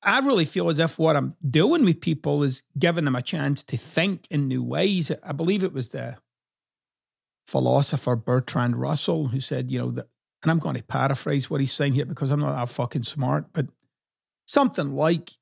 I 0.00 0.20
really 0.20 0.44
feel 0.44 0.70
as 0.70 0.78
if 0.78 0.96
what 0.96 1.16
I'm 1.16 1.34
doing 1.48 1.84
with 1.84 2.00
people 2.00 2.44
is 2.44 2.62
giving 2.78 3.04
them 3.04 3.16
a 3.16 3.22
chance 3.22 3.64
to 3.64 3.76
think 3.76 4.28
in 4.30 4.46
new 4.46 4.62
ways. 4.62 5.10
I 5.24 5.32
believe 5.32 5.64
it 5.64 5.72
was 5.72 5.88
the 5.88 6.18
philosopher 7.48 8.14
Bertrand 8.14 8.76
Russell 8.76 9.28
who 9.28 9.40
said, 9.40 9.72
you 9.72 9.80
know, 9.80 9.90
that, 9.90 10.08
and 10.44 10.52
I'm 10.52 10.60
going 10.60 10.76
to 10.76 10.84
paraphrase 10.84 11.50
what 11.50 11.60
he's 11.60 11.72
saying 11.72 11.94
here 11.94 12.06
because 12.06 12.30
I'm 12.30 12.38
not 12.38 12.56
that 12.56 12.72
fucking 12.72 13.02
smart, 13.02 13.46
but 13.52 13.66
something 14.46 14.94
like 14.94 15.32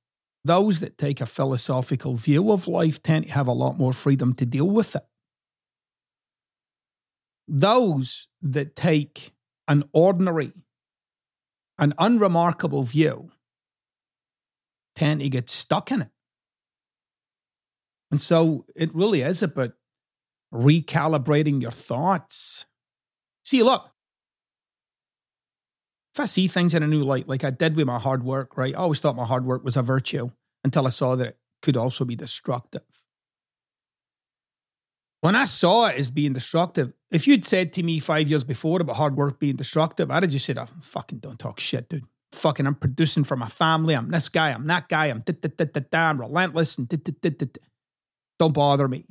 those 0.42 0.80
that 0.80 0.96
take 0.96 1.20
a 1.20 1.26
philosophical 1.26 2.14
view 2.14 2.50
of 2.50 2.66
life 2.66 3.02
tend 3.02 3.26
to 3.26 3.32
have 3.32 3.46
a 3.46 3.52
lot 3.52 3.76
more 3.76 3.92
freedom 3.92 4.32
to 4.36 4.46
deal 4.46 4.70
with 4.70 4.96
it. 4.96 5.04
Those 7.46 8.28
that 8.40 8.74
take 8.74 9.33
an 9.68 9.84
ordinary, 9.92 10.52
an 11.78 11.94
unremarkable 11.98 12.82
view 12.82 13.30
tend 14.94 15.20
to 15.20 15.28
get 15.28 15.48
stuck 15.48 15.90
in 15.90 16.02
it. 16.02 16.10
And 18.10 18.20
so 18.20 18.66
it 18.76 18.94
really 18.94 19.22
is 19.22 19.42
about 19.42 19.72
recalibrating 20.52 21.60
your 21.60 21.72
thoughts. 21.72 22.66
See, 23.42 23.62
look, 23.62 23.90
if 26.14 26.20
I 26.20 26.26
see 26.26 26.46
things 26.46 26.74
in 26.74 26.84
a 26.84 26.86
new 26.86 27.02
light, 27.02 27.28
like 27.28 27.42
I 27.42 27.50
did 27.50 27.74
with 27.74 27.86
my 27.86 27.98
hard 27.98 28.22
work, 28.22 28.56
right? 28.56 28.74
I 28.74 28.78
always 28.78 29.00
thought 29.00 29.16
my 29.16 29.24
hard 29.24 29.44
work 29.44 29.64
was 29.64 29.76
a 29.76 29.82
virtue 29.82 30.30
until 30.62 30.86
I 30.86 30.90
saw 30.90 31.16
that 31.16 31.26
it 31.26 31.38
could 31.60 31.76
also 31.76 32.04
be 32.04 32.14
destructive. 32.14 32.82
When 35.24 35.34
I 35.34 35.46
saw 35.46 35.86
it 35.86 35.96
as 35.96 36.10
being 36.10 36.34
destructive, 36.34 36.92
if 37.10 37.26
you'd 37.26 37.46
said 37.46 37.72
to 37.72 37.82
me 37.82 37.98
five 37.98 38.28
years 38.28 38.44
before 38.44 38.82
about 38.82 38.96
hard 38.96 39.16
work 39.16 39.38
being 39.38 39.56
destructive, 39.56 40.10
I'd 40.10 40.22
have 40.22 40.30
just 40.30 40.44
said, 40.44 40.58
oh, 40.58 40.66
fucking 40.82 41.20
don't 41.20 41.38
talk 41.38 41.58
shit, 41.58 41.88
dude. 41.88 42.04
Fucking, 42.32 42.66
I'm 42.66 42.74
producing 42.74 43.24
for 43.24 43.34
my 43.34 43.48
family. 43.48 43.94
I'm 43.94 44.10
this 44.10 44.28
guy. 44.28 44.50
I'm 44.50 44.66
that 44.66 44.90
guy. 44.90 45.06
I'm 45.06 45.20
da 45.20 45.32
da 45.32 45.48
da 45.56 45.64
da 45.64 45.80
da. 45.90 46.10
I'm 46.10 46.20
relentless 46.20 46.76
and 46.76 46.86
da 46.90 46.98
da 46.98 47.12
da 47.22 47.30
da. 47.30 47.46
Don't 48.38 48.52
bother 48.52 48.86
me. 48.86 49.06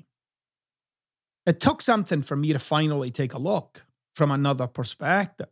It 1.47 1.59
took 1.59 1.81
something 1.81 2.21
for 2.21 2.35
me 2.35 2.53
to 2.53 2.59
finally 2.59 3.09
take 3.09 3.33
a 3.33 3.39
look 3.39 3.83
from 4.13 4.29
another 4.29 4.67
perspective. 4.67 5.49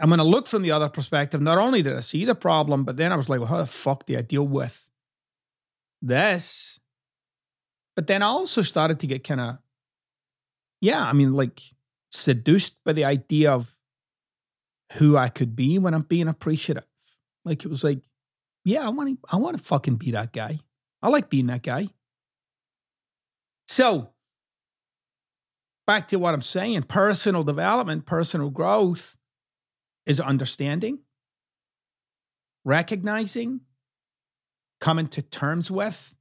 And 0.00 0.10
when 0.10 0.18
I 0.18 0.22
looked 0.22 0.48
from 0.48 0.62
the 0.62 0.70
other 0.70 0.88
perspective, 0.88 1.42
not 1.42 1.58
only 1.58 1.82
did 1.82 1.94
I 1.94 2.00
see 2.00 2.24
the 2.24 2.34
problem, 2.34 2.84
but 2.84 2.96
then 2.96 3.12
I 3.12 3.16
was 3.16 3.28
like, 3.28 3.40
well, 3.40 3.50
how 3.50 3.58
the 3.58 3.66
fuck 3.66 4.06
do 4.06 4.16
I 4.16 4.22
deal 4.22 4.46
with 4.46 4.88
this? 6.00 6.80
But 7.98 8.06
then 8.06 8.22
I 8.22 8.26
also 8.26 8.62
started 8.62 9.00
to 9.00 9.08
get 9.08 9.24
kind 9.24 9.40
of, 9.40 9.58
yeah, 10.80 11.04
I 11.04 11.12
mean, 11.12 11.32
like 11.32 11.60
seduced 12.12 12.76
by 12.84 12.92
the 12.92 13.04
idea 13.04 13.50
of 13.50 13.74
who 14.92 15.16
I 15.16 15.28
could 15.28 15.56
be 15.56 15.80
when 15.80 15.94
I'm 15.94 16.02
being 16.02 16.28
appreciative. 16.28 16.86
Like 17.44 17.64
it 17.64 17.68
was 17.68 17.82
like, 17.82 18.02
yeah, 18.64 18.86
I 18.86 18.90
want 18.90 19.20
to, 19.20 19.28
I 19.32 19.36
want 19.38 19.58
to 19.58 19.64
fucking 19.64 19.96
be 19.96 20.12
that 20.12 20.32
guy. 20.32 20.60
I 21.02 21.08
like 21.08 21.28
being 21.28 21.48
that 21.48 21.64
guy. 21.64 21.88
So, 23.66 24.10
back 25.84 26.06
to 26.06 26.20
what 26.20 26.34
I'm 26.34 26.42
saying 26.42 26.84
personal 26.84 27.42
development, 27.42 28.06
personal 28.06 28.50
growth 28.50 29.16
is 30.06 30.20
understanding, 30.20 31.00
recognizing, 32.64 33.62
coming 34.80 35.08
to 35.08 35.20
terms 35.20 35.68
with, 35.68 36.14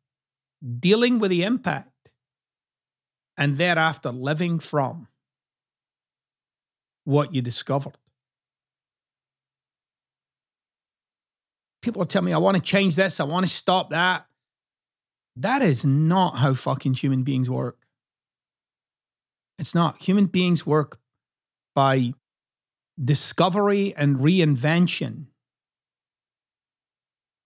dealing 0.79 1.19
with 1.19 1.31
the 1.31 1.43
impact, 1.43 1.91
and 3.37 3.57
thereafter 3.57 4.11
living 4.11 4.59
from 4.59 5.07
what 7.03 7.33
you 7.33 7.41
discovered. 7.41 7.97
People 11.81 12.05
tell 12.05 12.21
me, 12.21 12.33
I 12.33 12.37
want 12.37 12.57
to 12.57 12.63
change 12.63 12.95
this, 12.95 13.19
I 13.19 13.23
want 13.23 13.45
to 13.45 13.53
stop 13.53 13.91
that. 13.91 14.25
That 15.35 15.61
is 15.61 15.85
not 15.85 16.37
how 16.37 16.55
fucking 16.55 16.95
human 16.95 17.23
beings 17.23 17.49
work. 17.49 17.77
It's 19.59 19.75
not. 19.75 20.01
Human 20.03 20.25
beings 20.25 20.65
work 20.65 20.99
by 21.75 22.13
discovery 23.03 23.93
and 23.95 24.17
reinvention. 24.17 25.27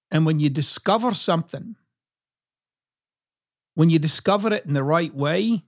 And 0.10 0.26
when 0.26 0.40
you 0.40 0.50
discover 0.50 1.14
something, 1.14 1.76
when 3.76 3.90
you 3.90 4.00
discover 4.00 4.54
it 4.54 4.66
in 4.66 4.74
the 4.74 4.84
right 4.84 5.14
way, 5.14 5.64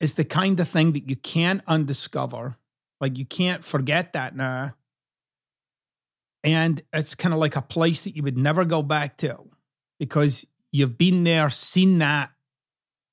it's 0.00 0.14
the 0.14 0.24
kind 0.24 0.58
of 0.60 0.68
thing 0.68 0.92
that 0.92 1.08
you 1.08 1.16
can't 1.16 1.62
undiscover. 1.66 2.56
Like 3.00 3.18
you 3.18 3.24
can't 3.24 3.64
forget 3.64 4.12
that 4.12 4.36
now. 4.36 4.74
And 6.42 6.82
it's 6.92 7.14
kind 7.14 7.32
of 7.32 7.40
like 7.40 7.56
a 7.56 7.62
place 7.62 8.02
that 8.02 8.16
you 8.16 8.22
would 8.22 8.36
never 8.36 8.64
go 8.64 8.82
back 8.82 9.16
to 9.18 9.38
because 9.98 10.44
you've 10.72 10.98
been 10.98 11.24
there, 11.24 11.48
seen 11.48 11.98
that, 11.98 12.32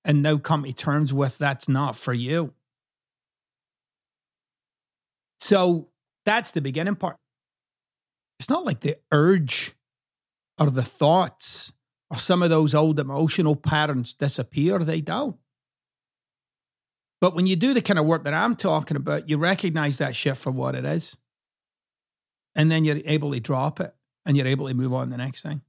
and 0.04 0.22
now 0.22 0.38
come 0.38 0.64
to 0.64 0.74
terms 0.74 1.14
with 1.14 1.38
that's 1.38 1.70
not 1.70 1.96
for 1.96 2.14
you. 2.14 2.54
So 5.40 5.90
that's 6.26 6.52
the 6.52 6.62
beginning 6.62 6.96
part. 6.96 7.16
It's 8.40 8.50
not 8.50 8.66
like 8.66 8.82
the 8.82 8.98
urge 9.12 9.76
or 10.60 10.70
the 10.70 10.84
thoughts 10.84 11.72
or 12.12 12.18
some 12.18 12.44
of 12.44 12.50
those 12.50 12.76
old 12.76 13.00
emotional 13.00 13.56
patterns 13.56 14.14
disappear, 14.14 14.80
they 14.80 15.00
don't. 15.00 15.38
But 17.22 17.34
when 17.36 17.48
you 17.48 17.56
do 17.56 17.74
the 17.74 17.82
kind 17.82 17.98
of 17.98 18.06
work 18.06 18.26
that 18.26 18.34
I'm 18.34 18.56
talking 18.56 18.98
about, 18.98 19.30
you 19.30 19.38
recognize 19.38 19.98
that 20.00 20.16
shift 20.16 20.42
for 20.42 20.52
what 20.52 20.76
it 20.76 20.84
is. 20.84 21.16
And 22.54 22.70
then 22.70 22.84
you're 22.84 23.00
able 23.06 23.32
to 23.32 23.40
drop 23.40 23.80
it 23.80 23.96
and 24.26 24.36
you're 24.36 24.48
able 24.48 24.68
to 24.68 24.74
move 24.74 24.94
on 24.94 25.06
to 25.06 25.12
the 25.12 25.18
next 25.18 25.42
thing. 25.42 25.62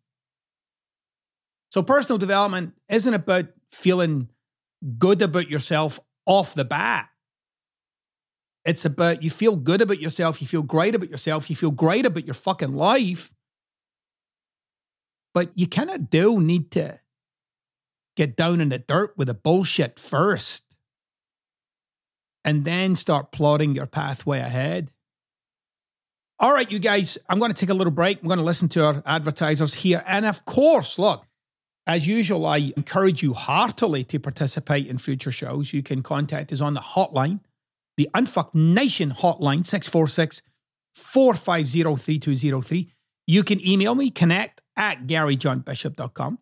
So, 1.71 1.81
personal 1.81 2.19
development 2.19 2.75
isn't 2.89 3.15
about 3.15 3.47
feeling 3.71 4.29
good 4.99 5.23
about 5.23 5.49
yourself 5.49 6.01
off 6.27 6.55
the 6.55 6.65
bat. 6.65 7.09
It's 8.65 8.85
about 8.85 9.23
you 9.23 9.31
feel 9.31 9.55
good 9.55 9.81
about 9.81 10.01
yourself, 10.01 10.43
you 10.43 10.49
feel 10.49 10.63
great 10.63 10.97
about 10.97 11.09
yourself, 11.09 11.49
you 11.49 11.55
feel 11.55 11.71
great 11.71 12.05
about 12.05 12.27
your 12.27 12.35
fucking 12.35 12.75
life. 12.75 13.33
But 15.35 15.51
you 15.55 15.67
kind 15.67 15.91
of 15.91 16.11
do 16.11 16.41
need 16.41 16.71
to 16.73 17.01
get 18.17 18.37
down 18.37 18.61
in 18.61 18.69
the 18.69 18.79
dirt 18.79 19.15
with 19.17 19.29
the 19.29 19.35
bullshit 19.35 19.99
first 19.99 20.65
and 22.45 22.65
then 22.65 22.97
start 22.97 23.33
plotting 23.33 23.75
your 23.75 23.87
pathway 23.87 24.41
ahead. 24.41 24.91
All 26.39 26.53
right, 26.53 26.71
you 26.71 26.79
guys, 26.79 27.17
I'm 27.29 27.39
going 27.39 27.53
to 27.53 27.59
take 27.59 27.71
a 27.71 27.75
little 27.75 27.93
break. 27.93 28.21
I'm 28.21 28.29
going 28.29 28.39
to 28.39 28.45
listen 28.45 28.69
to 28.71 28.85
our 28.85 29.03
advertisers 29.07 29.75
here. 29.75 30.03
And 30.07 30.27
of 30.27 30.45
course, 30.45 30.99
look, 30.99 31.25
as 31.87 32.07
usual, 32.07 32.45
I 32.47 32.73
encourage 32.77 33.23
you 33.23 33.33
heartily 33.33 34.05
to 34.05 34.19
participate 34.19 34.87
in 34.87 34.99
future 34.99 35.33
shows. 35.33 35.73
You 35.73 35.83
can 35.83 36.03
contact 36.03 36.53
us 36.53 36.61
on 36.61 36.75
the 36.75 36.81
hotline 36.81 37.41
the 37.97 38.09
Unfuck 38.15 38.55
Nation 38.55 39.11
hotline, 39.11 39.67
646 39.67 40.43
450 40.95 41.83
3203. 41.83 42.93
You 43.27 43.45
can 43.45 43.67
email 43.67 43.95
me, 43.95 44.11
connect 44.11 44.62
at 44.77 45.07
garyjohnbishop.com. 45.07 46.39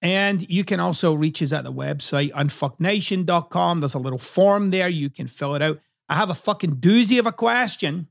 And 0.00 0.48
you 0.48 0.64
can 0.64 0.78
also 0.78 1.12
reach 1.12 1.42
us 1.42 1.52
at 1.52 1.64
the 1.64 1.72
website, 1.72 2.30
unfucknation.com. 2.32 3.80
There's 3.80 3.94
a 3.94 3.98
little 3.98 4.18
form 4.18 4.70
there. 4.70 4.88
You 4.88 5.10
can 5.10 5.26
fill 5.26 5.54
it 5.54 5.62
out. 5.62 5.80
I 6.08 6.14
have 6.14 6.30
a 6.30 6.34
fucking 6.34 6.76
doozy 6.76 7.18
of 7.18 7.26
a 7.26 7.32
question 7.32 8.08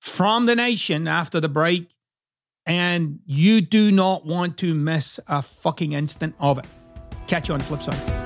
from 0.00 0.46
the 0.46 0.56
nation 0.56 1.06
after 1.06 1.40
the 1.40 1.48
break. 1.48 1.90
And 2.64 3.20
you 3.26 3.60
do 3.60 3.92
not 3.92 4.26
want 4.26 4.56
to 4.58 4.74
miss 4.74 5.20
a 5.28 5.42
fucking 5.42 5.92
instant 5.92 6.34
of 6.40 6.58
it. 6.58 6.66
Catch 7.28 7.48
you 7.48 7.54
on 7.54 7.60
the 7.60 7.66
flip 7.66 7.82
side. 7.82 8.25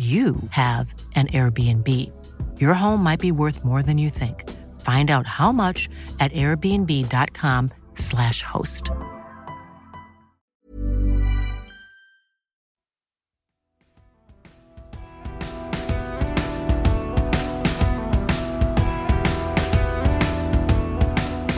you 0.00 0.36
have 0.48 0.94
an 1.14 1.26
Airbnb. 1.26 1.86
Your 2.58 2.72
home 2.72 3.02
might 3.02 3.20
be 3.20 3.32
worth 3.32 3.66
more 3.66 3.82
than 3.82 3.98
you 3.98 4.08
think. 4.08 4.48
Find 4.80 5.10
out 5.10 5.26
how 5.26 5.52
much 5.52 5.90
at 6.20 6.32
airbnb.com/slash 6.32 8.42
host. 8.42 8.90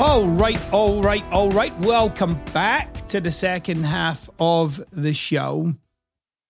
All 0.00 0.26
right, 0.26 0.58
all 0.72 1.00
right, 1.00 1.24
all 1.30 1.52
right. 1.52 1.78
Welcome 1.78 2.40
back 2.52 3.06
to 3.06 3.20
the 3.20 3.30
second 3.30 3.84
half 3.84 4.28
of 4.40 4.82
the 4.90 5.14
show. 5.14 5.76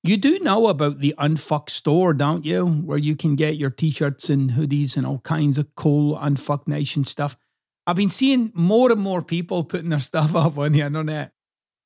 You 0.05 0.17
do 0.17 0.41
know 0.41 0.67
about 0.67 0.99
the 0.99 1.15
Unfuck 1.17 1.71
store, 1.71 2.13
don't 2.13 2.45
you? 2.45 2.67
Where 2.67 2.99
you 2.99 3.15
can 3.15 3.37
get 3.37 3.57
your 3.57 3.71
t 3.71 3.91
shirts 3.91 4.29
and 4.29 4.51
hoodies 4.51 4.97
and 4.97 5.07
all 5.07 5.21
kinds 5.21 5.59
of 5.59 5.75
cool 5.77 6.17
Unfuck 6.19 6.67
Nation 6.67 7.05
stuff. 7.05 7.37
I've 7.87 7.97
been 7.97 8.11
seeing 8.11 8.51
more 8.55 8.91
and 8.91 9.01
more 9.01 9.23
people 9.23 9.63
putting 9.63 9.91
their 9.91 10.01
stuff 10.01 10.35
up 10.37 10.59
on 10.59 10.73
the 10.73 10.81
internet. 10.81 11.33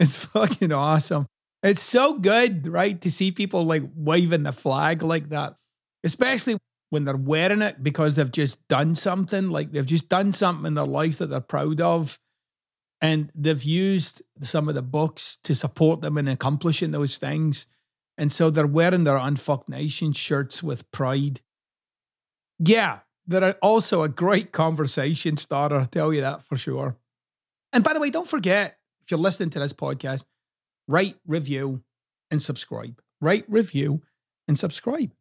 It's 0.00 0.16
fucking 0.16 0.72
awesome. 0.72 1.26
It's 1.62 1.82
so 1.82 2.18
good, 2.18 2.68
right? 2.68 2.98
To 3.02 3.10
see 3.10 3.32
people 3.32 3.64
like 3.64 3.82
waving 3.94 4.44
the 4.44 4.52
flag 4.52 5.02
like 5.02 5.28
that, 5.30 5.56
especially 6.02 6.56
when 6.88 7.04
they're 7.04 7.16
wearing 7.16 7.62
it 7.62 7.82
because 7.82 8.16
they've 8.16 8.30
just 8.30 8.66
done 8.68 8.94
something, 8.94 9.50
like 9.50 9.72
they've 9.72 9.84
just 9.84 10.08
done 10.08 10.32
something 10.32 10.66
in 10.66 10.74
their 10.74 10.86
life 10.86 11.18
that 11.18 11.26
they're 11.26 11.40
proud 11.40 11.80
of. 11.82 12.18
And 13.02 13.30
they've 13.34 13.62
used 13.62 14.22
some 14.40 14.70
of 14.70 14.74
the 14.74 14.82
books 14.82 15.36
to 15.44 15.54
support 15.54 16.00
them 16.00 16.16
in 16.16 16.28
accomplishing 16.28 16.92
those 16.92 17.18
things. 17.18 17.66
And 18.18 18.32
so 18.32 18.50
they're 18.50 18.66
wearing 18.66 19.04
their 19.04 19.18
Unfuck 19.18 19.68
Nation 19.68 20.12
shirts 20.12 20.62
with 20.62 20.90
pride. 20.90 21.40
Yeah, 22.58 23.00
they're 23.26 23.54
also 23.62 24.02
a 24.02 24.08
great 24.08 24.52
conversation 24.52 25.36
starter, 25.36 25.76
I'll 25.80 25.86
tell 25.86 26.12
you 26.12 26.20
that 26.22 26.42
for 26.42 26.56
sure. 26.56 26.96
And 27.72 27.84
by 27.84 27.92
the 27.92 28.00
way, 28.00 28.10
don't 28.10 28.28
forget, 28.28 28.78
if 29.02 29.10
you're 29.10 29.20
listening 29.20 29.50
to 29.50 29.58
this 29.58 29.72
podcast, 29.72 30.24
rate, 30.88 31.16
review, 31.26 31.82
and 32.30 32.40
subscribe. 32.40 33.00
Rate, 33.20 33.44
review, 33.48 34.02
and 34.48 34.58
subscribe. 34.58 35.12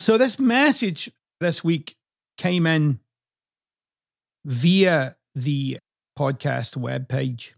So 0.00 0.18
this 0.18 0.38
message 0.38 1.10
this 1.40 1.62
week 1.62 1.96
came 2.36 2.66
in 2.66 3.00
via 4.44 5.16
the 5.34 5.78
podcast 6.18 6.76
webpage. 6.76 7.52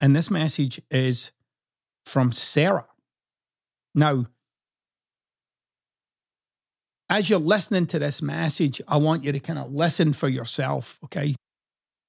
And 0.00 0.14
this 0.14 0.30
message 0.30 0.80
is 0.90 1.32
from 2.04 2.32
Sarah. 2.32 2.87
Now, 3.98 4.26
as 7.10 7.28
you're 7.28 7.40
listening 7.40 7.86
to 7.86 7.98
this 7.98 8.22
message, 8.22 8.80
I 8.86 8.96
want 8.96 9.24
you 9.24 9.32
to 9.32 9.40
kind 9.40 9.58
of 9.58 9.72
listen 9.72 10.12
for 10.12 10.28
yourself, 10.28 11.00
okay? 11.04 11.34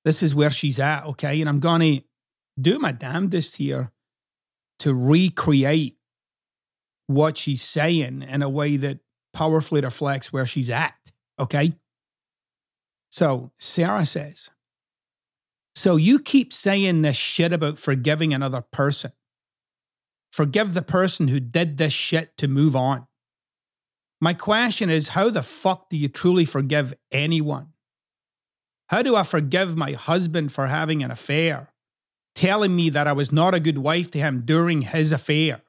This 0.06 0.21
is 0.21 0.36
where 0.36 0.52
she's 0.52 0.80
at, 0.80 1.06
okay? 1.08 1.41
And 1.41 1.49
I'm 1.49 1.60
going 1.60 1.82
to 1.82 2.04
do 2.62 2.78
my 2.78 2.91
damnedest 2.91 3.56
here 3.56 3.91
to 4.80 4.93
recreate 4.93 5.97
what 7.08 7.39
she's 7.39 7.63
saying 7.63 8.21
in 8.21 8.43
a 8.43 8.49
way 8.49 8.78
that 8.78 8.99
powerfully 9.34 9.82
reflects 9.82 10.32
where 10.32 10.45
she's 10.45 10.69
at, 10.69 10.93
okay? 11.39 11.73
So 13.10 13.52
Sarah 13.58 14.06
says, 14.06 14.52
So 15.73 15.95
you 15.95 16.19
keep 16.19 16.54
saying 16.54 17.02
this 17.02 17.17
shit 17.17 17.52
about 17.52 17.80
forgiving 17.80 18.32
another 18.32 18.62
person. 18.62 19.12
Forgive 20.32 20.74
the 20.74 20.82
person 20.82 21.28
who 21.28 21.39
did 21.39 21.78
this 21.78 21.94
shit 21.94 22.38
to 22.38 22.48
move 22.48 22.76
on. 22.76 23.08
My 24.22 24.34
question 24.34 24.89
is 24.89 25.10
how 25.10 25.30
the 25.30 25.44
fuck 25.44 25.89
do 25.89 25.98
you 25.98 26.08
truly 26.08 26.46
forgive 26.46 26.94
anyone? 27.12 27.70
How 28.89 29.02
do 29.02 29.15
I 29.15 29.24
forgive 29.24 29.78
my 29.78 29.94
husband 29.94 30.52
for 30.52 30.68
having 30.68 31.04
an 31.04 31.12
affair, 31.12 31.72
telling 32.36 32.76
me 32.76 32.89
that 32.89 33.08
I 33.08 33.13
was 33.13 33.32
not 33.32 33.54
a 33.54 33.60
good 33.60 33.78
wife 33.78 34.12
to 34.12 34.20
him 34.20 34.44
during 34.46 34.82
his 34.82 35.12
affair? 35.12 35.62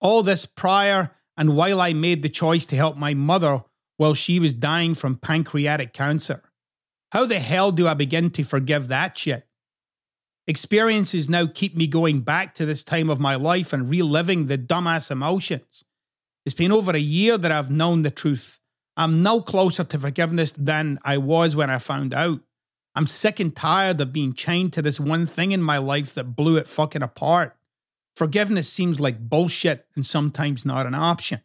All 0.00 0.22
this 0.22 0.46
prior 0.46 1.10
and 1.36 1.56
while 1.56 1.80
I 1.80 1.92
made 1.92 2.22
the 2.22 2.28
choice 2.28 2.66
to 2.66 2.76
help 2.76 2.96
my 2.96 3.14
mother 3.14 3.64
while 3.96 4.14
she 4.14 4.38
was 4.38 4.54
dying 4.54 4.94
from 4.94 5.16
pancreatic 5.16 5.92
cancer. 5.92 6.42
How 7.12 7.26
the 7.26 7.40
hell 7.40 7.72
do 7.72 7.88
I 7.88 7.94
begin 7.94 8.30
to 8.30 8.44
forgive 8.44 8.88
that 8.88 9.18
shit? 9.18 9.46
Experiences 10.50 11.28
now 11.28 11.46
keep 11.46 11.76
me 11.76 11.86
going 11.86 12.22
back 12.22 12.54
to 12.54 12.66
this 12.66 12.82
time 12.82 13.08
of 13.08 13.20
my 13.20 13.36
life 13.36 13.72
and 13.72 13.88
reliving 13.88 14.46
the 14.48 14.58
dumbass 14.58 15.08
emotions. 15.08 15.84
It's 16.44 16.56
been 16.56 16.72
over 16.72 16.90
a 16.90 16.98
year 16.98 17.38
that 17.38 17.52
I've 17.52 17.70
known 17.70 18.02
the 18.02 18.10
truth. 18.10 18.58
I'm 18.96 19.22
no 19.22 19.42
closer 19.42 19.84
to 19.84 19.98
forgiveness 20.00 20.50
than 20.50 20.98
I 21.04 21.18
was 21.18 21.54
when 21.54 21.70
I 21.70 21.78
found 21.78 22.12
out. 22.12 22.40
I'm 22.96 23.06
sick 23.06 23.38
and 23.38 23.54
tired 23.54 24.00
of 24.00 24.12
being 24.12 24.32
chained 24.32 24.72
to 24.72 24.82
this 24.82 24.98
one 24.98 25.24
thing 25.24 25.52
in 25.52 25.62
my 25.62 25.78
life 25.78 26.14
that 26.14 26.34
blew 26.34 26.56
it 26.56 26.66
fucking 26.66 27.04
apart. 27.04 27.56
Forgiveness 28.16 28.68
seems 28.68 28.98
like 28.98 29.20
bullshit 29.20 29.86
and 29.94 30.04
sometimes 30.04 30.64
not 30.66 30.84
an 30.84 30.96
option. 30.96 31.42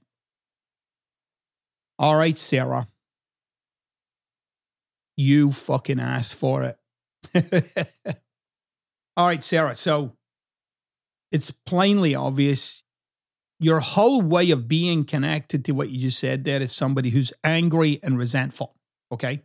All 2.00 2.16
right, 2.16 2.40
Sarah. 2.40 2.88
You 5.16 5.52
fucking 5.52 6.00
asked 6.00 6.34
for 6.34 6.76
it. 7.34 8.18
All 9.18 9.28
right, 9.28 9.44
Sarah. 9.44 9.76
So 9.76 10.14
it's 11.32 11.52
plainly 11.52 12.16
obvious 12.16 12.84
your 13.60 13.80
whole 13.80 14.22
way 14.22 14.52
of 14.52 14.68
being 14.68 15.06
connected 15.06 15.64
to 15.66 15.72
what 15.72 15.90
you 15.90 16.00
just 16.00 16.20
said 16.20 16.44
there 16.44 16.62
is 16.62 16.74
somebody 16.74 17.10
who's 17.10 17.32
angry 17.44 18.00
and 18.04 18.18
resentful. 18.18 18.76
Okay. 19.12 19.44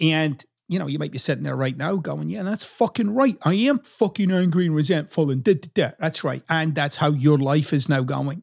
And 0.00 0.44
you 0.68 0.78
know, 0.78 0.86
you 0.86 0.98
might 0.98 1.12
be 1.12 1.18
sitting 1.18 1.44
there 1.44 1.54
right 1.54 1.76
now 1.76 1.96
going, 1.96 2.30
yeah, 2.30 2.42
that's 2.42 2.64
fucking 2.64 3.14
right. 3.14 3.36
I 3.42 3.54
am 3.54 3.80
fucking 3.80 4.30
angry 4.30 4.66
and 4.66 4.74
resentful 4.74 5.30
and 5.30 5.44
da 5.44 5.54
da 5.54 5.68
da. 5.74 5.90
That's 5.98 6.24
right. 6.24 6.42
And 6.48 6.74
that's 6.74 6.96
how 6.96 7.10
your 7.10 7.36
life 7.36 7.74
is 7.74 7.90
now 7.90 8.02
going. 8.02 8.42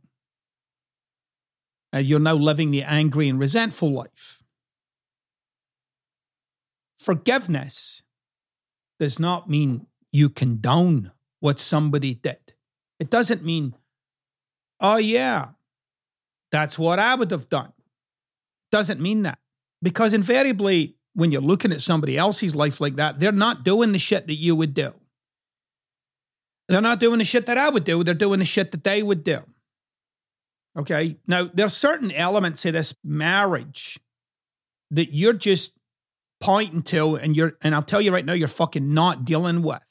Uh, 1.94 1.98
you're 1.98 2.20
now 2.20 2.36
living 2.36 2.70
the 2.70 2.84
angry 2.84 3.28
and 3.30 3.40
resentful 3.40 3.92
life. 3.92 4.44
Forgiveness 7.00 8.04
does 9.00 9.18
not 9.18 9.50
mean 9.50 9.88
you 10.12 10.30
condone 10.30 11.12
what 11.40 11.60
somebody 11.60 12.14
did. 12.16 12.54
It 13.00 13.10
doesn't 13.10 13.44
mean, 13.44 13.76
oh, 14.80 14.98
yeah, 14.98 15.50
that's 16.52 16.78
what 16.78 17.00
I 17.00 17.16
would 17.16 17.32
have 17.32 17.50
done. 17.50 17.74
Doesn't 18.72 19.00
mean 19.00 19.24
that. 19.24 19.40
Because 19.82 20.14
invariably, 20.14 20.96
when 21.14 21.32
you're 21.32 21.42
looking 21.42 21.72
at 21.72 21.82
somebody 21.82 22.18
else's 22.18 22.56
life 22.56 22.82
like 22.82 22.96
that, 22.98 23.20
they're 23.20 23.32
not 23.32 23.64
doing 23.64 23.92
the 23.92 24.00
shit 24.00 24.28
that 24.28 24.36
you 24.36 24.56
would 24.56 24.74
do. 24.74 24.94
They're 26.68 26.82
not 26.82 27.00
doing 27.00 27.20
the 27.20 27.26
shit 27.26 27.46
that 27.48 27.58
I 27.58 27.70
would 27.70 27.84
do. 27.84 28.04
They're 28.04 28.14
doing 28.14 28.40
the 28.40 28.46
shit 28.46 28.72
that 28.72 28.84
they 28.84 29.02
would 29.02 29.24
do. 29.24 29.40
Okay. 30.78 31.18
Now, 31.26 31.50
there's 31.52 31.76
certain 31.76 32.12
elements 32.12 32.64
of 32.66 32.74
this 32.74 32.94
marriage 33.04 34.00
that 34.92 35.14
you're 35.14 35.34
just 35.34 35.74
pointing 36.40 36.84
to, 36.84 37.16
and 37.16 37.36
you're, 37.36 37.58
and 37.62 37.74
I'll 37.74 37.82
tell 37.82 38.02
you 38.02 38.14
right 38.14 38.26
now, 38.26 38.34
you're 38.34 38.48
fucking 38.48 38.94
not 38.94 39.26
dealing 39.26 39.62
with. 39.62 39.82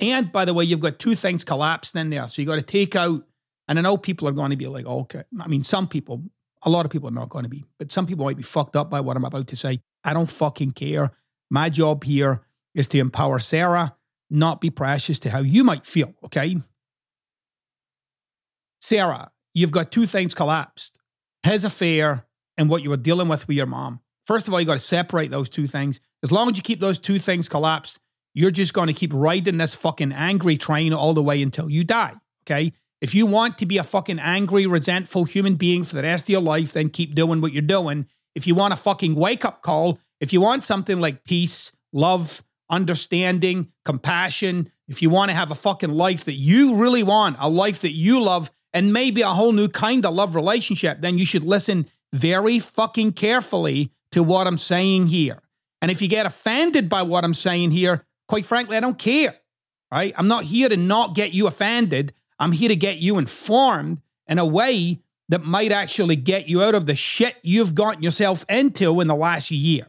And 0.00 0.30
by 0.30 0.44
the 0.44 0.54
way, 0.54 0.64
you've 0.64 0.80
got 0.80 0.98
two 0.98 1.14
things 1.14 1.44
collapsed 1.44 1.96
in 1.96 2.10
there. 2.10 2.28
So 2.28 2.40
you 2.40 2.46
got 2.46 2.56
to 2.56 2.62
take 2.62 2.94
out, 2.94 3.24
and 3.66 3.78
I 3.78 3.82
know 3.82 3.96
people 3.96 4.28
are 4.28 4.32
going 4.32 4.50
to 4.50 4.56
be 4.56 4.66
like, 4.66 4.86
okay. 4.86 5.24
I 5.40 5.48
mean, 5.48 5.64
some 5.64 5.88
people, 5.88 6.22
a 6.62 6.70
lot 6.70 6.84
of 6.84 6.92
people 6.92 7.08
are 7.08 7.12
not 7.12 7.28
going 7.28 7.44
to 7.44 7.48
be, 7.48 7.64
but 7.78 7.90
some 7.90 8.06
people 8.06 8.24
might 8.24 8.36
be 8.36 8.42
fucked 8.42 8.76
up 8.76 8.90
by 8.90 9.00
what 9.00 9.16
I'm 9.16 9.24
about 9.24 9.48
to 9.48 9.56
say. 9.56 9.80
I 10.04 10.12
don't 10.12 10.28
fucking 10.28 10.72
care. 10.72 11.12
My 11.50 11.68
job 11.68 12.04
here 12.04 12.42
is 12.74 12.88
to 12.88 12.98
empower 12.98 13.38
Sarah, 13.38 13.96
not 14.30 14.60
be 14.60 14.70
precious 14.70 15.18
to 15.20 15.30
how 15.30 15.40
you 15.40 15.64
might 15.64 15.84
feel, 15.84 16.14
okay? 16.24 16.56
Sarah, 18.80 19.32
you've 19.54 19.72
got 19.72 19.90
two 19.90 20.06
things 20.06 20.34
collapsed 20.34 20.98
his 21.42 21.64
affair 21.64 22.26
and 22.56 22.68
what 22.68 22.82
you 22.82 22.90
were 22.90 22.96
dealing 22.96 23.28
with 23.28 23.46
with 23.48 23.56
your 23.56 23.66
mom. 23.66 24.00
First 24.26 24.48
of 24.48 24.54
all, 24.54 24.60
you 24.60 24.66
got 24.66 24.74
to 24.74 24.80
separate 24.80 25.30
those 25.30 25.48
two 25.48 25.66
things. 25.66 26.00
As 26.22 26.32
long 26.32 26.50
as 26.50 26.56
you 26.56 26.62
keep 26.62 26.80
those 26.80 26.98
two 26.98 27.18
things 27.18 27.48
collapsed, 27.48 27.98
you're 28.38 28.50
just 28.50 28.72
going 28.72 28.86
to 28.86 28.92
keep 28.92 29.12
riding 29.12 29.58
this 29.58 29.74
fucking 29.74 30.12
angry 30.12 30.56
train 30.56 30.92
all 30.92 31.14
the 31.14 31.22
way 31.22 31.42
until 31.42 31.68
you 31.68 31.84
die, 31.84 32.14
okay? 32.44 32.72
If 33.00 33.14
you 33.14 33.26
want 33.26 33.58
to 33.58 33.66
be 33.66 33.78
a 33.78 33.84
fucking 33.84 34.18
angry, 34.18 34.66
resentful 34.66 35.24
human 35.24 35.56
being 35.56 35.84
for 35.84 35.96
the 35.96 36.02
rest 36.02 36.26
of 36.26 36.30
your 36.30 36.40
life, 36.40 36.72
then 36.72 36.88
keep 36.88 37.14
doing 37.14 37.40
what 37.40 37.52
you're 37.52 37.62
doing 37.62 38.06
if 38.38 38.46
you 38.46 38.54
want 38.54 38.72
a 38.72 38.76
fucking 38.76 39.16
wake 39.16 39.44
up 39.44 39.62
call, 39.62 39.98
if 40.20 40.32
you 40.32 40.40
want 40.40 40.62
something 40.62 41.00
like 41.00 41.24
peace, 41.24 41.72
love, 41.92 42.44
understanding, 42.70 43.72
compassion, 43.84 44.70
if 44.86 45.02
you 45.02 45.10
want 45.10 45.30
to 45.30 45.34
have 45.34 45.50
a 45.50 45.56
fucking 45.56 45.90
life 45.90 46.22
that 46.24 46.34
you 46.34 46.76
really 46.76 47.02
want, 47.02 47.36
a 47.40 47.48
life 47.48 47.80
that 47.80 47.94
you 47.94 48.20
love, 48.20 48.52
and 48.72 48.92
maybe 48.92 49.22
a 49.22 49.30
whole 49.30 49.50
new 49.50 49.66
kind 49.66 50.06
of 50.06 50.14
love 50.14 50.36
relationship, 50.36 51.00
then 51.00 51.18
you 51.18 51.26
should 51.26 51.42
listen 51.42 51.88
very 52.12 52.60
fucking 52.60 53.12
carefully 53.12 53.90
to 54.12 54.22
what 54.22 54.46
I'm 54.46 54.58
saying 54.58 55.08
here. 55.08 55.42
And 55.82 55.90
if 55.90 56.00
you 56.00 56.06
get 56.06 56.24
offended 56.24 56.88
by 56.88 57.02
what 57.02 57.24
I'm 57.24 57.34
saying 57.34 57.72
here, 57.72 58.04
quite 58.28 58.46
frankly, 58.46 58.76
I 58.76 58.80
don't 58.80 58.98
care. 58.98 59.36
Right? 59.90 60.14
I'm 60.16 60.28
not 60.28 60.44
here 60.44 60.68
to 60.68 60.76
not 60.76 61.14
get 61.14 61.32
you 61.32 61.46
offended. 61.46 62.12
I'm 62.38 62.52
here 62.52 62.68
to 62.68 62.76
get 62.76 62.98
you 62.98 63.18
informed 63.18 64.02
in 64.26 64.38
a 64.38 64.46
way 64.46 65.00
that 65.30 65.44
might 65.44 65.72
actually 65.72 66.16
get 66.16 66.48
you 66.48 66.62
out 66.62 66.74
of 66.74 66.86
the 66.86 66.94
shit 66.94 67.36
you've 67.42 67.74
gotten 67.74 68.02
yourself 68.02 68.44
into 68.48 69.00
in 69.00 69.08
the 69.08 69.14
last 69.14 69.50
year. 69.50 69.88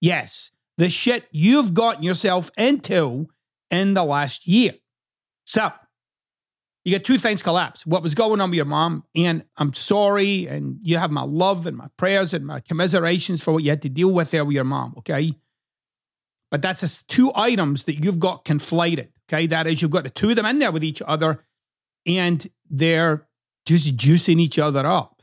Yes, 0.00 0.50
the 0.78 0.88
shit 0.88 1.26
you've 1.30 1.74
gotten 1.74 2.02
yourself 2.02 2.50
into 2.56 3.28
in 3.70 3.94
the 3.94 4.04
last 4.04 4.46
year. 4.46 4.74
So, 5.44 5.72
you 6.84 6.92
get 6.92 7.04
two 7.04 7.18
things 7.18 7.42
collapse. 7.42 7.84
What 7.84 8.02
was 8.02 8.14
going 8.14 8.40
on 8.40 8.50
with 8.50 8.56
your 8.56 8.64
mom, 8.64 9.04
and 9.16 9.44
I'm 9.56 9.74
sorry, 9.74 10.46
and 10.46 10.78
you 10.82 10.98
have 10.98 11.10
my 11.10 11.24
love 11.24 11.66
and 11.66 11.76
my 11.76 11.88
prayers 11.96 12.32
and 12.32 12.46
my 12.46 12.60
commiserations 12.60 13.42
for 13.42 13.52
what 13.52 13.64
you 13.64 13.70
had 13.70 13.82
to 13.82 13.88
deal 13.88 14.12
with 14.12 14.30
there 14.30 14.44
with 14.44 14.54
your 14.54 14.64
mom, 14.64 14.94
okay? 14.98 15.34
But 16.50 16.62
that's 16.62 16.80
just 16.80 17.08
two 17.08 17.32
items 17.34 17.84
that 17.84 18.02
you've 18.02 18.20
got 18.20 18.44
conflated, 18.44 19.08
okay? 19.28 19.46
That 19.46 19.66
is, 19.66 19.82
you've 19.82 19.90
got 19.90 20.04
the 20.04 20.10
two 20.10 20.30
of 20.30 20.36
them 20.36 20.46
in 20.46 20.58
there 20.58 20.72
with 20.72 20.84
each 20.84 21.02
other, 21.06 21.44
and 22.06 22.46
they're 22.70 23.26
just 23.66 23.96
juicing 23.96 24.38
each 24.38 24.58
other 24.58 24.86
up. 24.86 25.22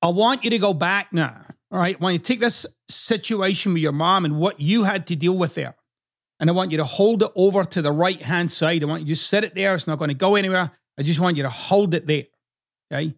I 0.00 0.08
want 0.08 0.44
you 0.44 0.50
to 0.50 0.58
go 0.58 0.72
back 0.72 1.12
now, 1.12 1.44
all 1.70 1.78
right? 1.78 2.00
When 2.00 2.12
you 2.12 2.18
take 2.18 2.40
this 2.40 2.64
situation 2.88 3.74
with 3.74 3.82
your 3.82 3.92
mom 3.92 4.24
and 4.24 4.38
what 4.38 4.60
you 4.60 4.84
had 4.84 5.06
to 5.08 5.16
deal 5.16 5.36
with 5.36 5.54
there, 5.54 5.76
and 6.38 6.50
I 6.50 6.52
want 6.52 6.70
you 6.70 6.76
to 6.78 6.84
hold 6.84 7.22
it 7.22 7.30
over 7.34 7.64
to 7.64 7.82
the 7.82 7.92
right 7.92 8.20
hand 8.20 8.52
side. 8.52 8.82
I 8.82 8.86
want 8.86 9.06
you 9.06 9.14
to 9.14 9.20
set 9.20 9.44
it 9.44 9.54
there. 9.54 9.74
It's 9.74 9.86
not 9.86 9.98
going 9.98 10.10
to 10.10 10.14
go 10.14 10.34
anywhere. 10.34 10.70
I 10.98 11.02
just 11.02 11.20
want 11.20 11.36
you 11.36 11.42
to 11.42 11.50
hold 11.50 11.94
it 11.94 12.06
there. 12.06 12.24
Okay. 12.92 13.14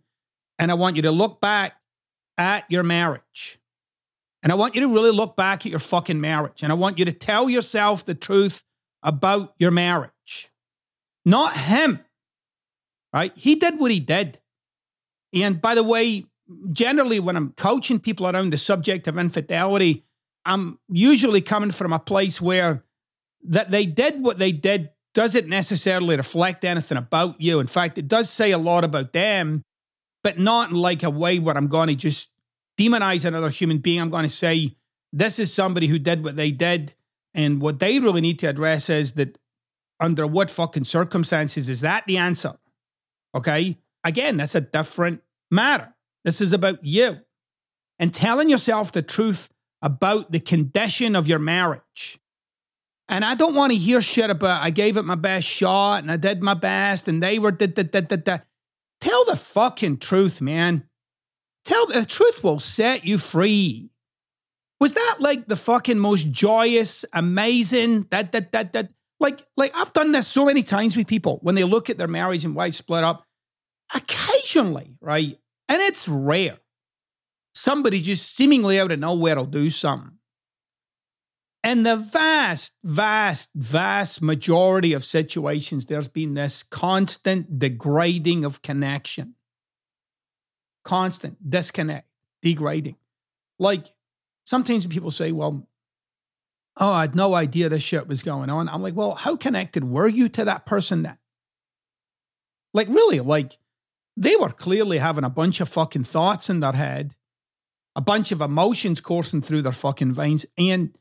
And 0.58 0.70
I 0.70 0.74
want 0.74 0.96
you 0.96 1.02
to 1.02 1.10
look 1.10 1.40
back 1.40 1.74
at 2.36 2.64
your 2.70 2.82
marriage. 2.84 3.58
And 4.42 4.52
I 4.52 4.54
want 4.54 4.74
you 4.74 4.80
to 4.82 4.88
really 4.88 5.10
look 5.10 5.36
back 5.36 5.66
at 5.66 5.70
your 5.70 5.80
fucking 5.80 6.20
marriage. 6.20 6.62
And 6.62 6.70
I 6.70 6.76
want 6.76 6.98
you 6.98 7.04
to 7.04 7.12
tell 7.12 7.50
yourself 7.50 8.04
the 8.04 8.14
truth 8.14 8.62
about 9.02 9.54
your 9.58 9.70
marriage. 9.70 10.50
Not 11.24 11.56
him. 11.56 12.00
Right? 13.12 13.36
He 13.36 13.54
did 13.54 13.80
what 13.80 13.90
he 13.90 14.00
did. 14.00 14.40
And 15.32 15.60
by 15.60 15.74
the 15.74 15.82
way, 15.82 16.26
generally 16.72 17.20
when 17.20 17.36
I'm 17.36 17.52
coaching 17.52 17.98
people 17.98 18.26
around 18.26 18.52
the 18.52 18.58
subject 18.58 19.08
of 19.08 19.18
infidelity, 19.18 20.04
I'm 20.44 20.78
usually 20.88 21.42
coming 21.42 21.70
from 21.70 21.92
a 21.92 21.98
place 21.98 22.40
where 22.40 22.84
that 23.44 23.70
they 23.70 23.86
did 23.86 24.22
what 24.22 24.38
they 24.38 24.52
did 24.52 24.90
doesn't 25.14 25.48
necessarily 25.48 26.16
reflect 26.16 26.64
anything 26.64 26.98
about 26.98 27.40
you. 27.40 27.60
In 27.60 27.66
fact, 27.66 27.98
it 27.98 28.08
does 28.08 28.30
say 28.30 28.52
a 28.52 28.58
lot 28.58 28.84
about 28.84 29.12
them, 29.12 29.62
but 30.22 30.38
not 30.38 30.70
in 30.70 30.76
like 30.76 31.02
a 31.02 31.10
way 31.10 31.38
where 31.38 31.56
I'm 31.56 31.68
going 31.68 31.88
to 31.88 31.94
just 31.94 32.30
demonize 32.78 33.24
another 33.24 33.50
human 33.50 33.78
being. 33.78 34.00
I'm 34.00 34.10
going 34.10 34.22
to 34.22 34.30
say, 34.30 34.76
this 35.12 35.38
is 35.38 35.52
somebody 35.52 35.88
who 35.88 35.98
did 35.98 36.24
what 36.24 36.36
they 36.36 36.50
did. 36.50 36.94
And 37.34 37.60
what 37.60 37.78
they 37.78 37.98
really 37.98 38.20
need 38.20 38.38
to 38.40 38.46
address 38.46 38.88
is 38.88 39.12
that 39.12 39.38
under 40.00 40.26
what 40.26 40.50
fucking 40.50 40.84
circumstances 40.84 41.68
is 41.68 41.80
that 41.80 42.04
the 42.06 42.16
answer? 42.16 42.54
Okay. 43.34 43.78
Again, 44.04 44.36
that's 44.36 44.54
a 44.54 44.60
different 44.60 45.22
matter. 45.50 45.94
This 46.24 46.40
is 46.40 46.52
about 46.52 46.84
you 46.84 47.18
and 47.98 48.14
telling 48.14 48.48
yourself 48.48 48.92
the 48.92 49.02
truth 49.02 49.50
about 49.82 50.32
the 50.32 50.40
condition 50.40 51.16
of 51.16 51.28
your 51.28 51.38
marriage. 51.38 52.18
And 53.08 53.24
I 53.24 53.34
don't 53.34 53.54
want 53.54 53.72
to 53.72 53.78
hear 53.78 54.02
shit 54.02 54.30
about 54.30 54.62
I 54.62 54.70
gave 54.70 54.96
it 54.96 55.04
my 55.04 55.14
best 55.14 55.46
shot 55.46 56.02
and 56.02 56.12
I 56.12 56.16
did 56.16 56.42
my 56.42 56.54
best 56.54 57.08
and 57.08 57.22
they 57.22 57.38
were 57.38 57.52
da 57.52 57.66
da 57.66 57.82
da 57.82 58.00
da 58.00 58.16
da. 58.16 58.38
Tell 59.00 59.24
the 59.24 59.36
fucking 59.36 59.98
truth, 59.98 60.40
man. 60.40 60.87
Tell 61.68 61.84
the 61.84 62.06
truth 62.06 62.42
will 62.42 62.60
set 62.60 63.04
you 63.04 63.18
free. 63.18 63.90
Was 64.80 64.94
that 64.94 65.16
like 65.20 65.48
the 65.48 65.56
fucking 65.56 65.98
most 65.98 66.30
joyous, 66.30 67.04
amazing 67.12 68.06
that 68.10 68.32
that 68.32 68.52
that 68.52 68.72
that 68.72 68.88
like 69.20 69.44
like 69.54 69.72
I've 69.74 69.92
done 69.92 70.12
this 70.12 70.26
so 70.26 70.46
many 70.46 70.62
times 70.62 70.96
with 70.96 71.06
people 71.06 71.38
when 71.42 71.56
they 71.56 71.64
look 71.64 71.90
at 71.90 71.98
their 71.98 72.08
marriage 72.08 72.42
and 72.42 72.54
wife 72.54 72.74
split 72.74 73.04
up. 73.04 73.26
Occasionally, 73.94 74.96
right? 75.02 75.38
And 75.68 75.82
it's 75.82 76.08
rare. 76.08 76.56
Somebody 77.54 78.00
just 78.00 78.34
seemingly 78.34 78.80
out 78.80 78.90
of 78.90 78.98
nowhere 78.98 79.36
will 79.36 79.44
do 79.44 79.68
something. 79.68 80.12
And 81.62 81.84
the 81.84 81.96
vast, 81.96 82.72
vast, 82.82 83.50
vast 83.54 84.22
majority 84.22 84.94
of 84.94 85.04
situations, 85.04 85.84
there's 85.84 86.08
been 86.08 86.32
this 86.32 86.62
constant 86.62 87.58
degrading 87.58 88.46
of 88.46 88.62
connection. 88.62 89.34
Constant 90.88 91.50
disconnect, 91.50 92.08
degrading. 92.40 92.96
Like 93.58 93.92
sometimes 94.46 94.86
people 94.86 95.10
say, 95.10 95.32
well, 95.32 95.68
oh, 96.80 96.92
I 96.92 97.02
had 97.02 97.14
no 97.14 97.34
idea 97.34 97.68
this 97.68 97.82
shit 97.82 98.08
was 98.08 98.22
going 98.22 98.48
on. 98.48 98.70
I'm 98.70 98.80
like, 98.80 98.96
well, 98.96 99.14
how 99.14 99.36
connected 99.36 99.84
were 99.84 100.08
you 100.08 100.30
to 100.30 100.46
that 100.46 100.64
person 100.64 101.02
then? 101.02 101.18
Like, 102.72 102.88
really, 102.88 103.20
like 103.20 103.58
they 104.16 104.34
were 104.36 104.48
clearly 104.48 104.96
having 104.96 105.24
a 105.24 105.28
bunch 105.28 105.60
of 105.60 105.68
fucking 105.68 106.04
thoughts 106.04 106.48
in 106.48 106.60
their 106.60 106.72
head, 106.72 107.14
a 107.94 108.00
bunch 108.00 108.32
of 108.32 108.40
emotions 108.40 109.02
coursing 109.02 109.42
through 109.42 109.60
their 109.60 109.72
fucking 109.72 110.12
veins. 110.12 110.46
And 110.56 110.96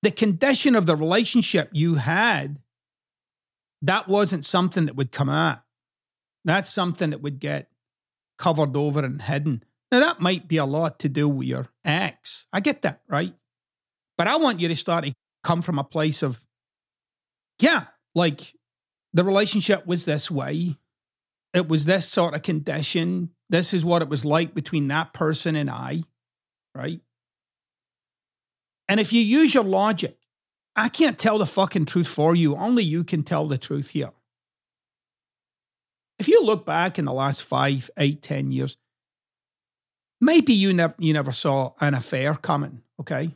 the 0.00 0.10
condition 0.10 0.74
of 0.74 0.86
the 0.86 0.96
relationship 0.96 1.68
you 1.72 1.96
had, 1.96 2.60
that 3.82 4.08
wasn't 4.08 4.46
something 4.46 4.86
that 4.86 4.96
would 4.96 5.12
come 5.12 5.28
out. 5.28 5.60
That's 6.46 6.72
something 6.72 7.10
that 7.10 7.20
would 7.20 7.40
get 7.40 7.70
covered 8.38 8.76
over 8.76 9.00
and 9.00 9.22
hidden. 9.22 9.64
Now, 9.90 10.00
that 10.00 10.20
might 10.20 10.48
be 10.48 10.56
a 10.58 10.64
lot 10.64 10.98
to 11.00 11.08
do 11.08 11.28
with 11.28 11.48
your 11.48 11.68
ex. 11.84 12.46
I 12.52 12.60
get 12.60 12.82
that, 12.82 13.00
right? 13.08 13.34
But 14.16 14.28
I 14.28 14.36
want 14.36 14.60
you 14.60 14.68
to 14.68 14.76
start 14.76 15.04
to 15.04 15.14
come 15.42 15.62
from 15.62 15.78
a 15.78 15.84
place 15.84 16.22
of, 16.22 16.44
yeah, 17.60 17.86
like 18.14 18.54
the 19.12 19.24
relationship 19.24 19.86
was 19.86 20.04
this 20.04 20.30
way. 20.30 20.76
It 21.54 21.68
was 21.68 21.86
this 21.86 22.06
sort 22.06 22.34
of 22.34 22.42
condition. 22.42 23.30
This 23.48 23.72
is 23.72 23.84
what 23.84 24.02
it 24.02 24.08
was 24.08 24.24
like 24.24 24.54
between 24.54 24.88
that 24.88 25.14
person 25.14 25.56
and 25.56 25.70
I, 25.70 26.02
right? 26.74 27.00
And 28.88 29.00
if 29.00 29.12
you 29.12 29.22
use 29.22 29.54
your 29.54 29.64
logic, 29.64 30.18
I 30.76 30.88
can't 30.88 31.18
tell 31.18 31.38
the 31.38 31.46
fucking 31.46 31.86
truth 31.86 32.08
for 32.08 32.36
you. 32.36 32.56
Only 32.56 32.84
you 32.84 33.04
can 33.04 33.22
tell 33.22 33.48
the 33.48 33.58
truth 33.58 33.90
here. 33.90 34.10
If 36.18 36.28
you 36.28 36.42
look 36.42 36.66
back 36.66 36.98
in 36.98 37.04
the 37.04 37.12
last 37.12 37.42
five, 37.42 37.90
eight, 37.96 38.22
ten 38.22 38.50
years, 38.50 38.76
maybe 40.20 40.52
you 40.52 40.72
never 40.72 40.94
you 40.98 41.12
never 41.12 41.32
saw 41.32 41.72
an 41.80 41.94
affair 41.94 42.34
coming, 42.34 42.82
okay? 43.00 43.34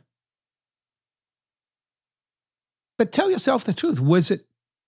But 2.97 3.11
tell 3.11 3.31
yourself 3.31 3.63
the 3.63 3.73
truth. 3.73 3.99
Was 3.99 4.29
it 4.29 4.45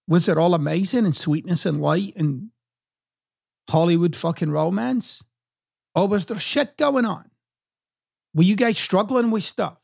was 0.08 0.27
it 0.27 0.38
all 0.38 0.53
amazing 0.53 1.05
and 1.05 1.15
sweetness 1.15 1.65
and 1.65 1.81
light 1.81 2.15
and 2.15 2.49
Hollywood 3.69 4.15
fucking 4.15 4.51
romance? 4.51 5.23
Or 5.95 6.08
was 6.08 6.25
there 6.25 6.39
shit 6.39 6.77
going 6.77 7.05
on? 7.05 7.29
Were 8.34 8.43
you 8.43 8.55
guys 8.55 8.77
struggling 8.77 9.31
with 9.31 9.43
stuff? 9.43 9.77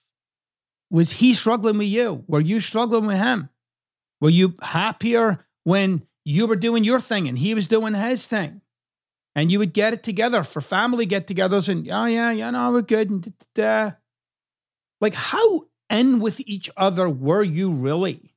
Was 0.90 1.12
he 1.12 1.34
struggling 1.34 1.78
with 1.78 1.88
you? 1.88 2.26
Were 2.28 2.42
you 2.42 2.60
struggling 2.60 3.06
with 3.06 3.18
him? 3.18 3.50
Were 4.20 4.30
you 4.30 4.56
happier 4.62 5.46
when 5.64 6.06
you 6.24 6.48
were 6.48 6.56
doing 6.56 6.84
your 6.84 7.00
thing 7.00 7.28
and 7.28 7.38
he 7.38 7.54
was 7.54 7.68
doing 7.68 7.94
his 7.94 8.28
thing? 8.28 8.62
And 9.34 9.52
you 9.52 9.60
would 9.60 9.74
get 9.74 9.94
it 9.94 10.04
together 10.04 10.44
for 10.44 10.60
family 10.60 11.06
get 11.06 11.26
togethers 11.26 11.70
and, 11.70 11.90
oh, 11.90 12.06
yeah, 12.06 12.32
yeah, 12.32 12.50
no, 12.50 12.72
we're 12.72 12.82
good. 12.82 13.34
And. 13.56 13.98
Like, 15.00 15.16
how 15.16 15.62
in 15.90 16.20
with 16.20 16.42
each 16.42 16.70
other 16.76 17.10
were 17.10 17.44
you 17.44 17.72
really? 17.72 18.36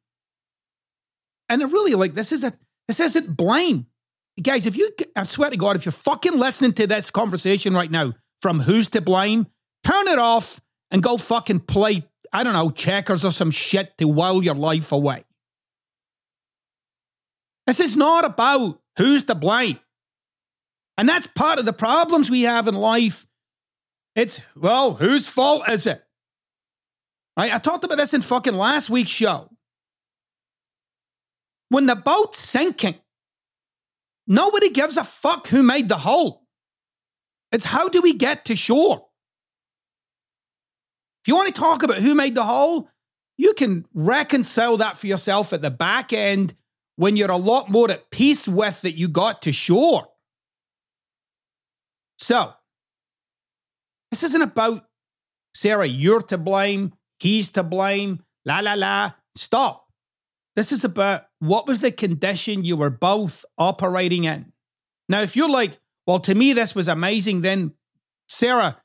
And 1.48 1.62
it 1.62 1.66
really, 1.66 1.94
like, 1.94 2.14
this 2.14 2.30
is 2.30 2.44
a, 2.44 2.52
this 2.86 3.00
isn't 3.00 3.36
blame. 3.36 3.86
Guys, 4.40 4.66
if 4.66 4.76
you, 4.76 4.92
I 5.16 5.26
swear 5.26 5.50
to 5.50 5.56
God, 5.56 5.76
if 5.76 5.84
you're 5.84 5.92
fucking 5.92 6.38
listening 6.38 6.74
to 6.74 6.86
this 6.86 7.10
conversation 7.10 7.74
right 7.74 7.90
now 7.90 8.14
from 8.40 8.60
who's 8.60 8.88
to 8.90 9.00
blame, 9.00 9.48
turn 9.82 10.06
it 10.08 10.18
off 10.18 10.60
and 10.90 11.02
go 11.02 11.16
fucking 11.16 11.60
play 11.60 12.04
I 12.34 12.42
don't 12.42 12.52
know, 12.52 12.70
checkers 12.70 13.24
or 13.24 13.30
some 13.30 13.52
shit 13.52 13.96
to 13.98 14.08
while 14.08 14.42
your 14.42 14.56
life 14.56 14.90
away. 14.90 15.24
This 17.66 17.80
is 17.80 17.96
not 17.96 18.24
about 18.24 18.80
who's 18.98 19.24
to 19.24 19.34
blame. 19.34 19.78
And 20.96 21.08
that's 21.08 21.26
part 21.26 21.58
of 21.58 21.64
the 21.64 21.72
problems 21.72 22.30
we 22.30 22.42
have 22.42 22.68
in 22.68 22.74
life. 22.74 23.26
It's, 24.14 24.40
well, 24.54 24.94
whose 24.94 25.26
fault 25.26 25.68
is 25.68 25.86
it? 25.86 26.04
Right? 27.36 27.52
I 27.52 27.58
talked 27.58 27.84
about 27.84 27.98
this 27.98 28.14
in 28.14 28.22
fucking 28.22 28.54
last 28.54 28.90
week's 28.90 29.10
show. 29.10 29.50
When 31.68 31.86
the 31.86 31.96
boat's 31.96 32.38
sinking, 32.38 32.96
nobody 34.26 34.70
gives 34.70 34.96
a 34.96 35.04
fuck 35.04 35.48
who 35.48 35.62
made 35.62 35.88
the 35.88 35.98
hole. 35.98 36.42
It's 37.50 37.64
how 37.64 37.88
do 37.88 38.00
we 38.00 38.14
get 38.14 38.44
to 38.44 38.56
shore? 38.56 39.08
If 41.22 41.28
you 41.28 41.34
want 41.34 41.52
to 41.52 41.60
talk 41.60 41.82
about 41.82 41.98
who 41.98 42.14
made 42.14 42.34
the 42.34 42.44
hole, 42.44 42.88
you 43.36 43.54
can 43.54 43.86
reconcile 43.94 44.76
that 44.76 44.98
for 44.98 45.08
yourself 45.08 45.52
at 45.52 45.62
the 45.62 45.70
back 45.70 46.12
end 46.12 46.54
when 46.96 47.16
you're 47.16 47.30
a 47.30 47.36
lot 47.36 47.70
more 47.70 47.90
at 47.90 48.10
peace 48.10 48.46
with 48.46 48.80
that 48.82 48.96
you 48.96 49.08
got 49.08 49.42
to 49.42 49.52
shore. 49.52 50.08
So, 52.18 52.54
This 54.10 54.22
isn't 54.22 54.42
about, 54.42 54.86
Sarah, 55.54 55.86
you're 55.86 56.22
to 56.22 56.38
blame, 56.38 56.92
he's 57.18 57.50
to 57.50 57.64
blame, 57.64 58.22
la 58.44 58.60
la 58.60 58.74
la. 58.74 59.12
Stop. 59.34 59.88
This 60.54 60.70
is 60.70 60.84
about 60.84 61.26
what 61.40 61.66
was 61.66 61.80
the 61.80 61.90
condition 61.90 62.64
you 62.64 62.76
were 62.76 62.90
both 62.90 63.44
operating 63.58 64.22
in. 64.22 64.52
Now, 65.08 65.22
if 65.22 65.34
you're 65.34 65.50
like, 65.50 65.80
well, 66.06 66.20
to 66.20 66.34
me, 66.34 66.52
this 66.52 66.76
was 66.76 66.86
amazing, 66.86 67.40
then 67.40 67.72
Sarah, 68.28 68.80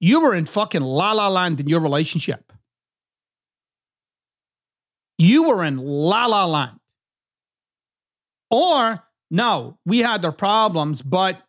you 0.00 0.20
were 0.20 0.34
in 0.34 0.46
fucking 0.46 0.82
la 0.82 1.12
la 1.12 1.28
land 1.28 1.60
in 1.60 1.68
your 1.68 1.80
relationship. 1.80 2.52
You 5.16 5.44
were 5.44 5.64
in 5.64 5.76
la 5.76 6.26
la 6.26 6.44
land. 6.44 6.80
Or, 8.52 9.02
no, 9.30 9.78
we 9.86 10.00
had 10.00 10.24
our 10.24 10.30
problems, 10.30 11.00
but 11.00 11.42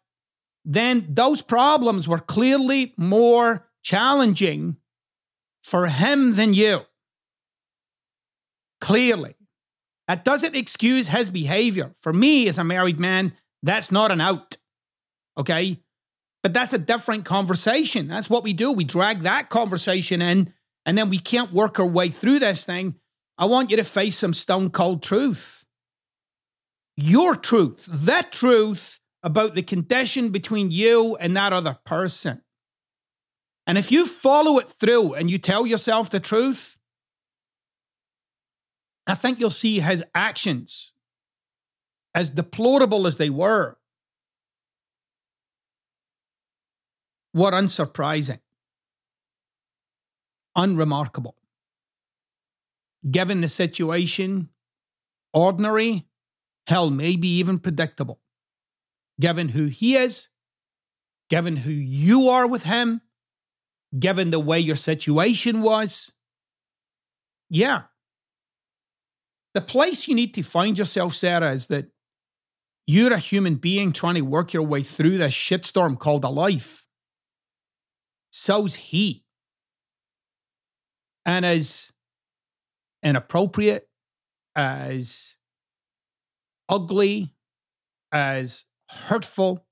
then 0.63 1.05
those 1.09 1.41
problems 1.41 2.07
were 2.07 2.19
clearly 2.19 2.93
more 2.95 3.67
challenging 3.83 4.77
for 5.61 5.87
him 5.87 6.35
than 6.35 6.53
you. 6.53 6.81
Clearly. 8.79 9.35
That 10.07 10.23
doesn't 10.23 10.55
excuse 10.55 11.09
his 11.09 11.29
behavior. 11.29 11.93
For 12.01 12.13
me, 12.13 12.47
as 12.47 12.57
a 12.57 12.63
married 12.63 12.99
man, 12.99 13.33
that's 13.61 13.91
not 13.91 14.11
an 14.11 14.21
out. 14.21 14.55
Okay? 15.37 15.79
But 16.41 16.53
that's 16.53 16.73
a 16.73 16.77
different 16.77 17.25
conversation. 17.25 18.07
That's 18.07 18.29
what 18.29 18.43
we 18.43 18.53
do. 18.53 18.71
We 18.71 18.83
drag 18.85 19.21
that 19.21 19.49
conversation 19.49 20.21
in, 20.21 20.53
and 20.85 20.97
then 20.97 21.09
we 21.09 21.19
can't 21.19 21.53
work 21.53 21.79
our 21.79 21.85
way 21.85 22.09
through 22.09 22.39
this 22.39 22.63
thing. 22.63 22.95
I 23.37 23.45
want 23.45 23.71
you 23.71 23.77
to 23.77 23.83
face 23.83 24.17
some 24.17 24.33
stone 24.33 24.69
cold 24.69 25.03
truth. 25.03 25.62
Your 26.95 27.35
truth, 27.35 27.87
the 27.89 28.25
truth 28.29 28.99
about 29.23 29.55
the 29.55 29.63
condition 29.63 30.29
between 30.29 30.69
you 30.69 31.15
and 31.15 31.35
that 31.35 31.53
other 31.53 31.79
person. 31.85 32.41
And 33.65 33.77
if 33.77 33.91
you 33.91 34.05
follow 34.05 34.59
it 34.59 34.69
through 34.69 35.13
and 35.13 35.31
you 35.31 35.37
tell 35.37 35.65
yourself 35.65 36.09
the 36.09 36.19
truth, 36.19 36.77
I 39.07 39.15
think 39.15 39.39
you'll 39.39 39.49
see 39.49 39.79
his 39.79 40.03
actions, 40.13 40.93
as 42.13 42.29
deplorable 42.29 43.07
as 43.07 43.17
they 43.17 43.29
were, 43.29 43.77
were 47.33 47.51
unsurprising, 47.51 48.39
unremarkable. 50.55 51.35
Given 53.09 53.41
the 53.41 53.47
situation, 53.47 54.49
ordinary, 55.33 56.05
hell, 56.67 56.89
maybe 56.89 57.27
even 57.27 57.59
predictable. 57.59 58.19
Given 59.19 59.49
who 59.49 59.65
he 59.65 59.95
is, 59.95 60.29
given 61.29 61.57
who 61.57 61.71
you 61.71 62.29
are 62.29 62.47
with 62.47 62.63
him, 62.63 63.01
given 63.97 64.31
the 64.31 64.39
way 64.39 64.59
your 64.59 64.75
situation 64.75 65.61
was, 65.61 66.11
yeah, 67.49 67.83
the 69.53 69.61
place 69.61 70.07
you 70.07 70.15
need 70.15 70.33
to 70.33 70.41
find 70.43 70.77
yourself, 70.77 71.13
Sarah, 71.13 71.51
is 71.51 71.67
that 71.67 71.87
you're 72.87 73.13
a 73.13 73.19
human 73.19 73.55
being 73.55 73.93
trying 73.93 74.15
to 74.15 74.21
work 74.21 74.53
your 74.53 74.63
way 74.63 74.83
through 74.83 75.19
this 75.19 75.33
shitstorm 75.33 75.97
called 75.97 76.23
a 76.23 76.29
life. 76.29 76.85
So's 78.31 78.75
he. 78.75 79.25
And 81.25 81.45
as 81.45 81.91
inappropriate, 83.03 83.87
as 84.55 85.35
ugly, 86.73 87.33
as 88.11 88.65
hurtful, 88.89 89.65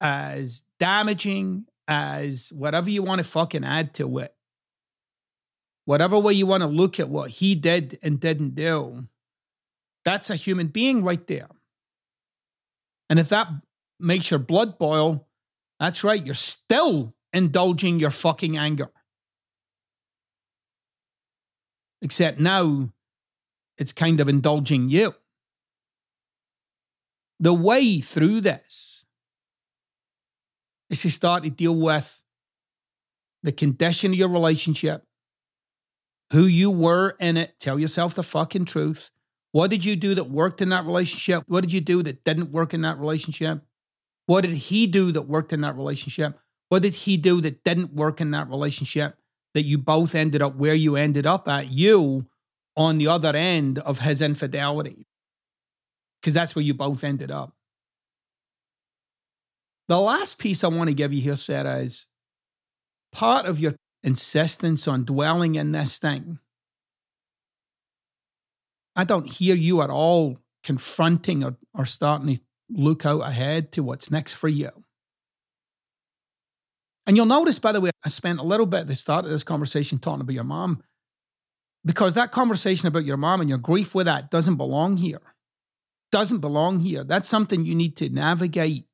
as 0.00 0.64
damaging, 0.80 1.66
as 1.86 2.52
whatever 2.52 2.90
you 2.90 3.02
want 3.02 3.20
to 3.20 3.24
fucking 3.24 3.64
add 3.64 3.94
to 3.94 4.18
it, 4.18 4.34
whatever 5.84 6.18
way 6.18 6.32
you 6.32 6.46
want 6.46 6.62
to 6.62 6.66
look 6.66 6.98
at 6.98 7.08
what 7.08 7.30
he 7.30 7.54
did 7.54 7.98
and 8.02 8.20
didn't 8.20 8.54
do, 8.54 9.06
that's 10.04 10.30
a 10.30 10.36
human 10.36 10.66
being 10.66 11.02
right 11.02 11.26
there. 11.26 11.48
And 13.08 13.18
if 13.18 13.28
that 13.28 13.48
makes 14.00 14.30
your 14.30 14.40
blood 14.40 14.78
boil, 14.78 15.26
that's 15.80 16.02
right, 16.02 16.24
you're 16.24 16.34
still 16.34 17.14
indulging 17.32 18.00
your 18.00 18.10
fucking 18.10 18.58
anger. 18.58 18.90
Except 22.02 22.38
now 22.38 22.90
it's 23.76 23.92
kind 23.92 24.20
of 24.20 24.28
indulging 24.28 24.88
you. 24.88 25.14
The 27.40 27.54
way 27.54 28.00
through 28.00 28.40
this 28.40 29.04
is 30.90 31.02
to 31.02 31.10
start 31.10 31.44
to 31.44 31.50
deal 31.50 31.76
with 31.76 32.20
the 33.42 33.52
condition 33.52 34.12
of 34.12 34.18
your 34.18 34.28
relationship, 34.28 35.04
who 36.32 36.44
you 36.44 36.70
were 36.70 37.16
in 37.20 37.36
it, 37.36 37.54
tell 37.60 37.78
yourself 37.78 38.14
the 38.14 38.22
fucking 38.22 38.64
truth, 38.64 39.10
what 39.52 39.70
did 39.70 39.84
you 39.84 39.96
do 39.96 40.14
that 40.14 40.30
worked 40.30 40.60
in 40.60 40.68
that 40.70 40.84
relationship? 40.84 41.44
What 41.46 41.62
did 41.62 41.72
you 41.72 41.80
do 41.80 42.02
that 42.02 42.24
didn't 42.24 42.50
work 42.50 42.74
in 42.74 42.82
that 42.82 42.98
relationship? 42.98 43.62
What 44.26 44.42
did 44.42 44.54
he 44.54 44.86
do 44.86 45.10
that 45.12 45.22
worked 45.22 45.52
in 45.52 45.62
that 45.62 45.76
relationship? 45.76 46.38
What 46.68 46.82
did 46.82 46.94
he 46.94 47.16
do 47.16 47.40
that 47.40 47.64
didn't 47.64 47.94
work 47.94 48.20
in 48.20 48.30
that 48.32 48.48
relationship 48.48 49.16
that 49.54 49.64
you 49.64 49.78
both 49.78 50.14
ended 50.14 50.42
up 50.42 50.56
where 50.56 50.74
you 50.74 50.96
ended 50.96 51.26
up 51.26 51.48
at? 51.48 51.70
You 51.70 52.26
on 52.76 52.98
the 52.98 53.08
other 53.08 53.34
end 53.34 53.78
of 53.78 54.00
his 54.00 54.20
infidelity. 54.20 55.06
Because 56.20 56.34
that's 56.34 56.54
where 56.54 56.64
you 56.64 56.74
both 56.74 57.04
ended 57.04 57.30
up. 57.30 57.54
The 59.88 60.00
last 60.00 60.38
piece 60.38 60.64
I 60.64 60.68
want 60.68 60.88
to 60.88 60.94
give 60.94 61.12
you 61.12 61.22
here, 61.22 61.36
Sarah, 61.36 61.78
is 61.78 62.06
part 63.12 63.46
of 63.46 63.58
your 63.58 63.76
insistence 64.02 64.86
on 64.86 65.04
dwelling 65.04 65.54
in 65.54 65.72
this 65.72 65.98
thing 65.98 66.38
I 68.98 69.04
don't 69.04 69.32
hear 69.32 69.54
you 69.54 69.80
at 69.82 69.90
all 69.90 70.38
confronting 70.64 71.44
or, 71.44 71.56
or 71.72 71.84
starting 71.84 72.34
to 72.34 72.42
look 72.68 73.06
out 73.06 73.20
ahead 73.20 73.70
to 73.72 73.84
what's 73.84 74.10
next 74.10 74.32
for 74.34 74.48
you. 74.48 74.70
And 77.06 77.16
you'll 77.16 77.26
notice, 77.26 77.60
by 77.60 77.70
the 77.70 77.80
way, 77.80 77.90
I 78.04 78.08
spent 78.08 78.40
a 78.40 78.42
little 78.42 78.66
bit 78.66 78.80
at 78.80 78.86
the 78.88 78.96
start 78.96 79.24
of 79.24 79.30
this 79.30 79.44
conversation 79.44 80.00
talking 80.00 80.22
about 80.22 80.34
your 80.34 80.42
mom 80.42 80.82
because 81.84 82.14
that 82.14 82.32
conversation 82.32 82.88
about 82.88 83.04
your 83.04 83.16
mom 83.16 83.40
and 83.40 83.48
your 83.48 83.58
grief 83.58 83.94
with 83.94 84.06
that 84.06 84.32
doesn't 84.32 84.56
belong 84.56 84.96
here. 84.96 85.22
Doesn't 86.10 86.38
belong 86.38 86.80
here. 86.80 87.04
That's 87.04 87.28
something 87.28 87.64
you 87.64 87.74
need 87.74 87.96
to 87.98 88.08
navigate 88.08 88.86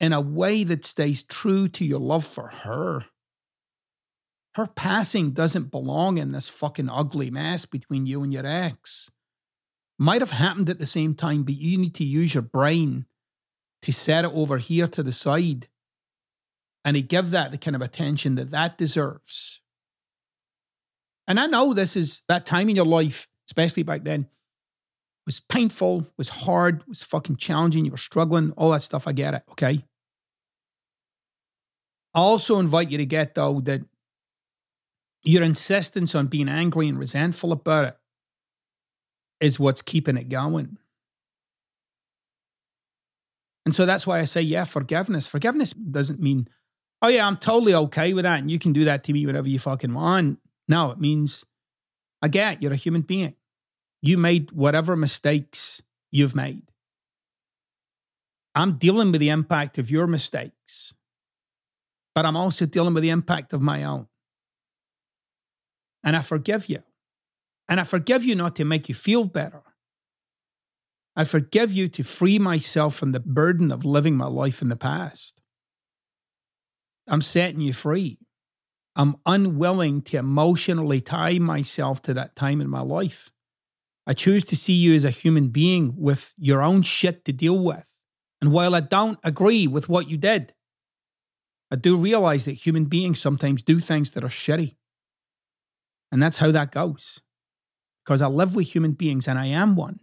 in 0.00 0.12
a 0.12 0.20
way 0.20 0.64
that 0.64 0.84
stays 0.84 1.22
true 1.22 1.68
to 1.68 1.84
your 1.84 2.00
love 2.00 2.24
for 2.24 2.48
her. 2.48 3.06
Her 4.54 4.66
passing 4.66 5.32
doesn't 5.32 5.70
belong 5.70 6.18
in 6.18 6.32
this 6.32 6.48
fucking 6.48 6.88
ugly 6.88 7.30
mess 7.30 7.66
between 7.66 8.06
you 8.06 8.22
and 8.22 8.32
your 8.32 8.46
ex. 8.46 9.10
Might 9.98 10.20
have 10.22 10.30
happened 10.30 10.68
at 10.68 10.78
the 10.78 10.86
same 10.86 11.14
time, 11.14 11.42
but 11.42 11.56
you 11.56 11.78
need 11.78 11.94
to 11.96 12.04
use 12.04 12.34
your 12.34 12.42
brain 12.42 13.06
to 13.82 13.92
set 13.92 14.24
it 14.24 14.32
over 14.34 14.58
here 14.58 14.86
to 14.88 15.02
the 15.02 15.12
side 15.12 15.68
and 16.84 16.94
to 16.94 17.02
give 17.02 17.30
that 17.30 17.50
the 17.50 17.58
kind 17.58 17.76
of 17.76 17.82
attention 17.82 18.34
that 18.36 18.50
that 18.50 18.78
deserves. 18.78 19.60
And 21.28 21.40
I 21.40 21.46
know 21.46 21.74
this 21.74 21.96
is 21.96 22.22
that 22.28 22.46
time 22.46 22.68
in 22.68 22.76
your 22.76 22.86
life, 22.86 23.28
especially 23.48 23.82
back 23.82 24.04
then, 24.04 24.28
was 25.26 25.40
painful, 25.40 26.06
was 26.16 26.28
hard, 26.28 26.86
was 26.86 27.02
fucking 27.02 27.36
challenging. 27.36 27.84
You 27.84 27.90
were 27.90 27.96
struggling, 27.96 28.52
all 28.52 28.70
that 28.70 28.84
stuff. 28.84 29.08
I 29.08 29.12
get 29.12 29.34
it. 29.34 29.42
Okay. 29.50 29.84
I 32.14 32.20
also 32.20 32.58
invite 32.58 32.90
you 32.90 32.98
to 32.98 33.04
get, 33.04 33.34
though, 33.34 33.60
that 33.60 33.82
your 35.24 35.42
insistence 35.42 36.14
on 36.14 36.28
being 36.28 36.48
angry 36.48 36.88
and 36.88 36.98
resentful 36.98 37.52
about 37.52 37.84
it 37.84 37.96
is 39.40 39.58
what's 39.58 39.82
keeping 39.82 40.16
it 40.16 40.28
going. 40.28 40.78
And 43.66 43.74
so 43.74 43.84
that's 43.84 44.06
why 44.06 44.20
I 44.20 44.24
say, 44.24 44.40
yeah, 44.40 44.64
forgiveness. 44.64 45.26
Forgiveness 45.26 45.72
doesn't 45.72 46.20
mean, 46.20 46.48
oh, 47.02 47.08
yeah, 47.08 47.26
I'm 47.26 47.36
totally 47.36 47.74
okay 47.74 48.14
with 48.14 48.22
that. 48.22 48.38
And 48.38 48.50
you 48.50 48.60
can 48.60 48.72
do 48.72 48.84
that 48.84 49.02
to 49.04 49.12
me 49.12 49.26
whenever 49.26 49.48
you 49.48 49.58
fucking 49.58 49.92
want. 49.92 50.38
No, 50.68 50.92
it 50.92 51.00
means, 51.00 51.44
I 52.22 52.28
get 52.28 52.62
you're 52.62 52.72
a 52.72 52.76
human 52.76 53.02
being. 53.02 53.34
You 54.06 54.18
made 54.18 54.52
whatever 54.52 54.96
mistakes 54.96 55.82
you've 56.10 56.34
made. 56.34 56.62
I'm 58.54 58.78
dealing 58.78 59.12
with 59.12 59.20
the 59.20 59.28
impact 59.28 59.78
of 59.78 59.90
your 59.90 60.06
mistakes, 60.06 60.94
but 62.14 62.24
I'm 62.24 62.36
also 62.36 62.66
dealing 62.66 62.94
with 62.94 63.02
the 63.02 63.10
impact 63.10 63.52
of 63.52 63.60
my 63.60 63.84
own 63.84 64.08
and 66.06 66.16
I 66.16 66.22
forgive 66.22 66.68
you. 66.68 66.84
And 67.68 67.80
I 67.80 67.84
forgive 67.84 68.24
you 68.24 68.36
not 68.36 68.54
to 68.56 68.64
make 68.64 68.88
you 68.88 68.94
feel 68.94 69.24
better. 69.24 69.64
I 71.16 71.24
forgive 71.24 71.72
you 71.72 71.88
to 71.88 72.04
free 72.04 72.38
myself 72.38 72.94
from 72.94 73.10
the 73.10 73.18
burden 73.18 73.72
of 73.72 73.84
living 73.84 74.16
my 74.16 74.28
life 74.28 74.62
in 74.62 74.68
the 74.68 74.76
past. 74.76 75.42
I'm 77.08 77.22
setting 77.22 77.60
you 77.60 77.72
free. 77.72 78.18
I'm 78.94 79.16
unwilling 79.26 80.00
to 80.02 80.18
emotionally 80.18 81.00
tie 81.00 81.40
myself 81.40 82.00
to 82.02 82.14
that 82.14 82.36
time 82.36 82.60
in 82.60 82.70
my 82.70 82.82
life. 82.82 83.32
I 84.06 84.14
choose 84.14 84.44
to 84.44 84.56
see 84.56 84.72
you 84.72 84.94
as 84.94 85.04
a 85.04 85.10
human 85.10 85.48
being 85.48 85.94
with 85.96 86.34
your 86.38 86.62
own 86.62 86.82
shit 86.82 87.24
to 87.24 87.32
deal 87.32 87.58
with. 87.58 87.90
And 88.40 88.52
while 88.52 88.74
I 88.74 88.80
don't 88.80 89.18
agree 89.24 89.66
with 89.66 89.88
what 89.88 90.08
you 90.08 90.16
did, 90.16 90.54
I 91.70 91.76
do 91.76 91.96
realize 91.96 92.44
that 92.44 92.52
human 92.52 92.84
beings 92.84 93.20
sometimes 93.20 93.62
do 93.62 93.80
things 93.80 94.12
that 94.12 94.22
are 94.22 94.28
shitty. 94.28 94.76
And 96.12 96.22
that's 96.22 96.38
how 96.38 96.52
that 96.52 96.70
goes. 96.70 97.20
Because 98.04 98.22
I 98.22 98.28
live 98.28 98.54
with 98.54 98.72
human 98.72 98.92
beings 98.92 99.26
and 99.26 99.38
I 99.38 99.46
am 99.46 99.74
one. 99.74 100.00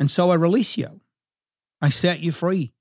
And 0.00 0.10
so 0.10 0.30
I 0.30 0.36
release 0.36 0.78
you. 0.78 1.00
I 1.82 1.90
set 1.90 2.20
you 2.20 2.32
free 2.32 2.72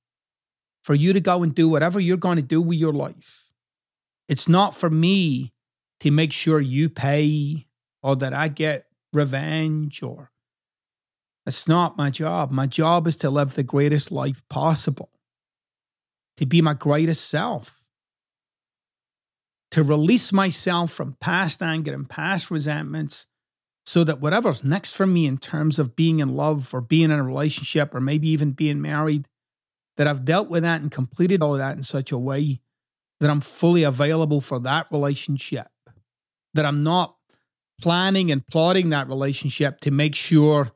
for 0.81 0.95
you 0.95 1.11
to 1.11 1.19
go 1.19 1.43
and 1.43 1.53
do 1.53 1.67
whatever 1.67 1.99
you're 1.99 2.15
going 2.15 2.37
to 2.37 2.41
do 2.41 2.61
with 2.61 2.77
your 2.77 2.93
life. 2.93 3.51
It's 4.29 4.47
not 4.47 4.73
for 4.73 4.89
me 4.89 5.53
to 5.99 6.11
make 6.11 6.31
sure 6.31 6.61
you 6.61 6.89
pay 6.89 7.67
or 8.01 8.15
that 8.15 8.33
I 8.33 8.47
get 8.47 8.86
revenge 9.17 10.01
or 10.01 10.31
it's 11.45 11.67
not 11.67 11.97
my 11.97 12.09
job. 12.09 12.51
My 12.51 12.67
job 12.67 13.07
is 13.07 13.15
to 13.17 13.29
live 13.29 13.55
the 13.55 13.63
greatest 13.63 14.11
life 14.11 14.43
possible, 14.49 15.09
to 16.35 16.45
be 16.45 16.61
my 16.61 16.73
greatest 16.73 17.29
self, 17.29 17.83
to 19.71 19.83
release 19.83 20.31
myself 20.31 20.91
from 20.91 21.17
past 21.19 21.61
anger 21.61 21.93
and 21.93 22.09
past 22.09 22.51
resentments 22.51 23.27
so 23.85 24.03
that 24.03 24.19
whatever's 24.19 24.63
next 24.63 24.95
for 24.95 25.07
me 25.07 25.25
in 25.25 25.37
terms 25.37 25.79
of 25.79 25.95
being 25.95 26.19
in 26.19 26.35
love 26.35 26.73
or 26.73 26.81
being 26.81 27.05
in 27.05 27.11
a 27.11 27.23
relationship 27.23 27.95
or 27.95 28.01
maybe 28.01 28.27
even 28.27 28.51
being 28.51 28.81
married, 28.81 29.27
that 29.95 30.07
I've 30.07 30.25
dealt 30.25 30.49
with 30.49 30.63
that 30.63 30.81
and 30.81 30.91
completed 30.91 31.41
all 31.41 31.53
of 31.53 31.59
that 31.59 31.77
in 31.77 31.83
such 31.83 32.11
a 32.11 32.17
way 32.17 32.59
that 33.19 33.29
I'm 33.29 33.41
fully 33.41 33.83
available 33.83 34.41
for 34.41 34.59
that 34.59 34.87
relationship, 34.91 35.67
that 36.53 36.65
I'm 36.65 36.83
not 36.83 37.16
planning 37.81 38.31
and 38.31 38.45
plotting 38.47 38.89
that 38.89 39.07
relationship 39.07 39.79
to 39.81 39.91
make 39.91 40.15
sure 40.15 40.71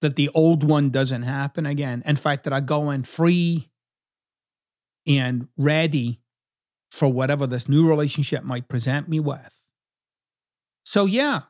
that 0.00 0.16
the 0.16 0.28
old 0.30 0.62
one 0.62 0.90
doesn't 0.90 1.22
happen 1.22 1.66
again. 1.66 2.02
In 2.06 2.16
fact, 2.16 2.44
that 2.44 2.52
I 2.52 2.60
go 2.60 2.90
in 2.90 3.02
free 3.02 3.68
and 5.06 5.48
ready 5.56 6.20
for 6.90 7.12
whatever 7.12 7.46
this 7.46 7.68
new 7.68 7.88
relationship 7.88 8.44
might 8.44 8.68
present 8.68 9.08
me 9.08 9.20
with. 9.20 9.62
So, 10.84 11.04
yeah, 11.04 11.42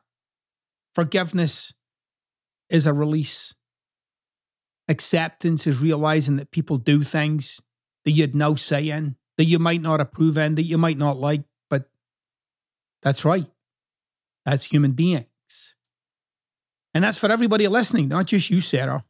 forgiveness 0.95 1.73
is 2.69 2.85
a 2.85 2.93
release. 2.93 3.53
Acceptance 4.87 5.67
is 5.67 5.79
realizing 5.79 6.37
that 6.37 6.51
people 6.51 6.77
do 6.77 7.03
things 7.03 7.61
that 8.05 8.11
you 8.11 8.23
had 8.23 8.35
no 8.35 8.55
say 8.55 8.89
in, 8.89 9.15
that 9.37 9.45
you 9.45 9.59
might 9.59 9.81
not 9.81 9.99
approve 9.99 10.37
in, 10.37 10.55
that 10.55 10.63
you 10.63 10.77
might 10.77 10.97
not 10.97 11.17
like, 11.17 11.43
but 11.69 11.89
that's 13.01 13.25
right. 13.25 13.47
That's 14.47 14.63
human 14.63 14.93
beings. 14.93 15.75
And 16.93 17.03
that's 17.03 17.17
for 17.17 17.29
everybody 17.29 17.67
listening, 17.67 18.07
not 18.07 18.27
just 18.27 18.49
you, 18.49 18.61
Sarah. 18.61 19.03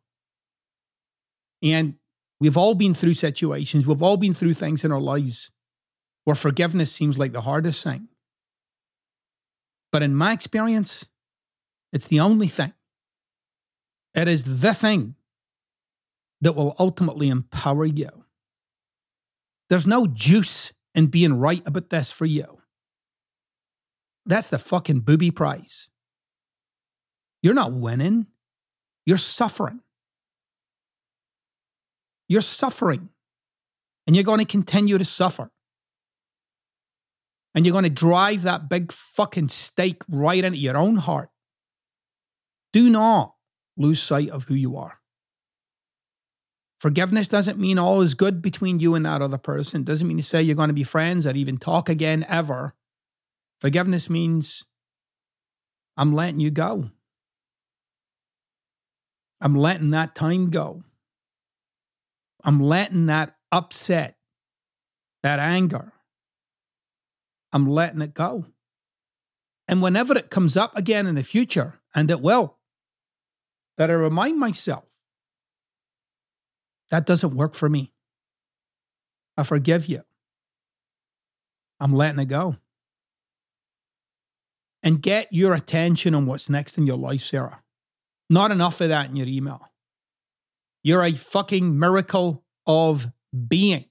And 1.61 1.93
we've 2.39 2.57
all 2.57 2.73
been 2.73 2.95
through 2.95 3.13
situations, 3.13 3.85
we've 3.85 4.01
all 4.01 4.17
been 4.17 4.33
through 4.33 4.55
things 4.55 4.83
in 4.83 4.91
our 4.91 4.99
lives 4.99 5.51
where 6.25 6.35
forgiveness 6.35 6.91
seems 6.91 7.19
like 7.19 7.33
the 7.33 7.41
hardest 7.41 7.83
thing. 7.83 8.07
But 9.91 10.01
in 10.01 10.15
my 10.15 10.33
experience, 10.33 11.05
it's 11.93 12.07
the 12.07 12.19
only 12.19 12.47
thing. 12.47 12.73
It 14.15 14.27
is 14.27 14.59
the 14.59 14.73
thing 14.73 15.13
that 16.41 16.53
will 16.53 16.75
ultimately 16.79 17.29
empower 17.29 17.85
you. 17.85 18.25
There's 19.69 19.85
no 19.85 20.07
juice 20.07 20.73
in 20.95 21.07
being 21.07 21.37
right 21.39 21.61
about 21.67 21.91
this 21.91 22.09
for 22.09 22.25
you. 22.25 22.56
That's 24.27 24.49
the 24.49 24.59
fucking 24.59 24.99
booby 24.99 25.31
prize. 25.31 25.87
You're 27.41 27.53
not 27.53 27.71
winning, 27.71 28.27
you're 29.05 29.17
suffering. 29.17 29.79
You're 32.27 32.41
suffering. 32.41 33.09
And 34.05 34.15
you're 34.15 34.25
going 34.25 34.39
to 34.39 34.45
continue 34.45 34.97
to 34.97 35.05
suffer. 35.05 35.49
And 37.55 37.65
you're 37.65 37.71
going 37.71 37.85
to 37.85 37.89
drive 37.89 38.43
that 38.43 38.69
big 38.69 38.91
fucking 38.91 39.47
stake 39.47 40.03
right 40.09 40.43
into 40.43 40.59
your 40.59 40.77
own 40.77 40.97
heart. 40.97 41.29
Do 42.73 42.89
not 42.89 43.35
lose 43.77 44.01
sight 44.01 44.29
of 44.29 44.43
who 44.43 44.55
you 44.55 44.75
are. 44.75 44.99
Forgiveness 46.79 47.27
doesn't 47.27 47.57
mean 47.57 47.79
all 47.79 48.01
is 48.01 48.13
good 48.13 48.41
between 48.41 48.79
you 48.79 48.93
and 48.93 49.05
that 49.05 49.21
other 49.21 49.37
person. 49.37 49.81
It 49.81 49.85
Doesn't 49.85 50.07
mean 50.07 50.17
to 50.17 50.23
say 50.23 50.41
you're 50.41 50.55
going 50.55 50.67
to 50.67 50.73
be 50.73 50.83
friends 50.83 51.25
or 51.25 51.31
even 51.31 51.57
talk 51.57 51.89
again 51.89 52.25
ever. 52.27 52.75
Forgiveness 53.59 54.09
means 54.09 54.65
I'm 55.95 56.13
letting 56.13 56.39
you 56.39 56.51
go. 56.51 56.91
I'm 59.41 59.55
letting 59.55 59.91
that 59.91 60.15
time 60.15 60.49
go. 60.49 60.83
I'm 62.43 62.59
letting 62.59 63.07
that 63.07 63.35
upset, 63.51 64.17
that 65.23 65.39
anger, 65.39 65.91
I'm 67.51 67.67
letting 67.67 68.01
it 68.01 68.13
go. 68.13 68.45
And 69.67 69.81
whenever 69.81 70.17
it 70.17 70.29
comes 70.29 70.55
up 70.55 70.75
again 70.77 71.07
in 71.07 71.15
the 71.15 71.23
future, 71.23 71.81
and 71.93 72.09
it 72.09 72.21
will, 72.21 72.57
that 73.77 73.89
I 73.89 73.93
remind 73.93 74.39
myself 74.39 74.85
that 76.89 77.05
doesn't 77.05 77.35
work 77.35 77.53
for 77.53 77.67
me. 77.67 77.91
I 79.35 79.43
forgive 79.43 79.87
you. 79.87 80.03
I'm 81.79 81.93
letting 81.93 82.19
it 82.19 82.25
go. 82.25 82.55
And 84.83 85.01
get 85.01 85.27
your 85.31 85.53
attention 85.53 86.13
on 86.13 86.25
what's 86.25 86.49
next 86.49 86.77
in 86.77 86.87
your 86.87 86.97
life, 86.97 87.21
Sarah. 87.21 87.61
Not 88.29 88.51
enough 88.51 88.79
of 88.81 88.89
that 88.89 89.09
in 89.09 89.15
your 89.15 89.27
email. 89.27 89.71
You're 90.83 91.03
a 91.03 91.13
fucking 91.13 91.77
miracle 91.77 92.43
of 92.65 93.07
being. 93.47 93.85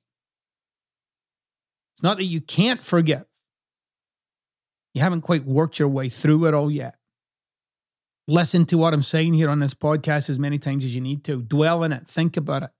It's 1.94 2.02
not 2.02 2.18
that 2.18 2.24
you 2.24 2.40
can't 2.40 2.84
forgive. 2.84 3.24
You 4.94 5.02
haven't 5.02 5.22
quite 5.22 5.44
worked 5.44 5.78
your 5.78 5.88
way 5.88 6.08
through 6.08 6.46
it 6.46 6.54
all 6.54 6.70
yet. 6.70 6.96
Listen 8.28 8.66
to 8.66 8.78
what 8.78 8.92
I'm 8.92 9.02
saying 9.02 9.34
here 9.34 9.48
on 9.48 9.60
this 9.60 9.74
podcast 9.74 10.28
as 10.28 10.38
many 10.38 10.58
times 10.58 10.84
as 10.84 10.94
you 10.94 11.00
need 11.00 11.22
to. 11.24 11.42
Dwell 11.42 11.84
in 11.84 11.92
it. 11.92 12.08
Think 12.08 12.36
about 12.36 12.64
it. 12.64 12.70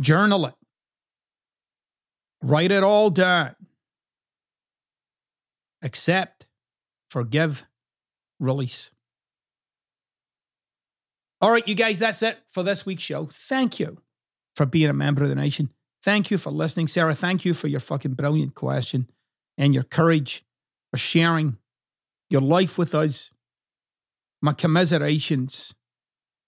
Journal 0.00 0.46
it. 0.46 0.54
Write 2.42 2.70
it 2.70 2.82
all 2.82 3.08
down. 3.08 3.56
Accept, 5.82 6.35
forgive, 7.10 7.64
release. 8.38 8.90
All 11.40 11.50
right, 11.50 11.66
you 11.68 11.74
guys, 11.74 11.98
that's 11.98 12.22
it 12.22 12.38
for 12.48 12.62
this 12.62 12.86
week's 12.86 13.02
show. 13.02 13.28
Thank 13.32 13.78
you 13.78 13.98
for 14.54 14.64
being 14.64 14.88
a 14.88 14.94
member 14.94 15.22
of 15.22 15.28
the 15.28 15.34
nation. 15.34 15.70
Thank 16.02 16.30
you 16.30 16.38
for 16.38 16.50
listening. 16.50 16.88
Sarah, 16.88 17.14
thank 17.14 17.44
you 17.44 17.52
for 17.52 17.68
your 17.68 17.80
fucking 17.80 18.14
brilliant 18.14 18.54
question 18.54 19.10
and 19.58 19.74
your 19.74 19.82
courage 19.82 20.44
for 20.90 20.98
sharing 20.98 21.58
your 22.30 22.40
life 22.40 22.78
with 22.78 22.94
us. 22.94 23.30
My 24.40 24.52
commiserations 24.52 25.74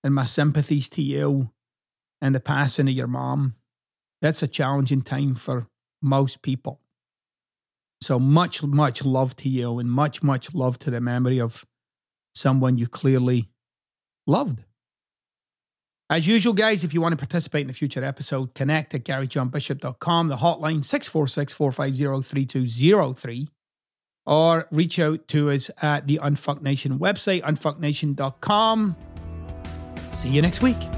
and 0.03 0.15
my 0.15 0.25
sympathies 0.25 0.89
to 0.91 1.03
you 1.03 1.51
and 2.21 2.35
the 2.35 2.41
passing 2.41 2.89
of 2.89 2.95
your 2.95 3.07
mom. 3.07 3.57
That's 4.23 4.43
a 4.43 4.49
challenging 4.49 5.03
time 5.03 5.35
for 5.35 5.69
most 6.01 6.43
people. 6.43 6.81
So 8.01 8.19
much, 8.19 8.63
much 8.63 9.05
love 9.05 9.37
to 9.37 9.49
you 9.49 9.79
and 9.79 9.91
much, 9.91 10.23
much 10.23 10.55
love 10.55 10.79
to 10.81 10.91
the 10.91 11.01
memory 11.01 11.41
of 11.41 11.65
someone 12.35 12.79
you 12.79 12.87
clearly 12.87 13.51
loved. 14.27 14.65
As 16.11 16.27
usual, 16.27 16.55
guys, 16.55 16.85
if 16.85 16.95
you 16.95 17.03
want 17.03 17.13
to 17.13 17.19
participate 17.19 17.65
in 17.65 17.71
a 17.71 17.75
future 17.75 18.03
episode, 18.03 18.55
connect 18.55 18.95
at 18.95 19.05
garyjohnbishop.com, 19.05 20.29
the 20.29 20.39
hotline 20.39 20.83
646 20.83 21.53
450 21.53 22.23
3203, 22.23 23.49
or 24.25 24.69
reach 24.71 24.99
out 24.99 25.29
to 25.29 25.51
us 25.51 25.71
at 25.83 26.07
the 26.07 26.19
Unfuck 26.23 26.63
Nation 26.63 26.99
website, 26.99 27.43
unfucknation.com. 27.43 28.97
See 30.15 30.31
you 30.31 30.41
next 30.41 30.63
week. 30.63 30.98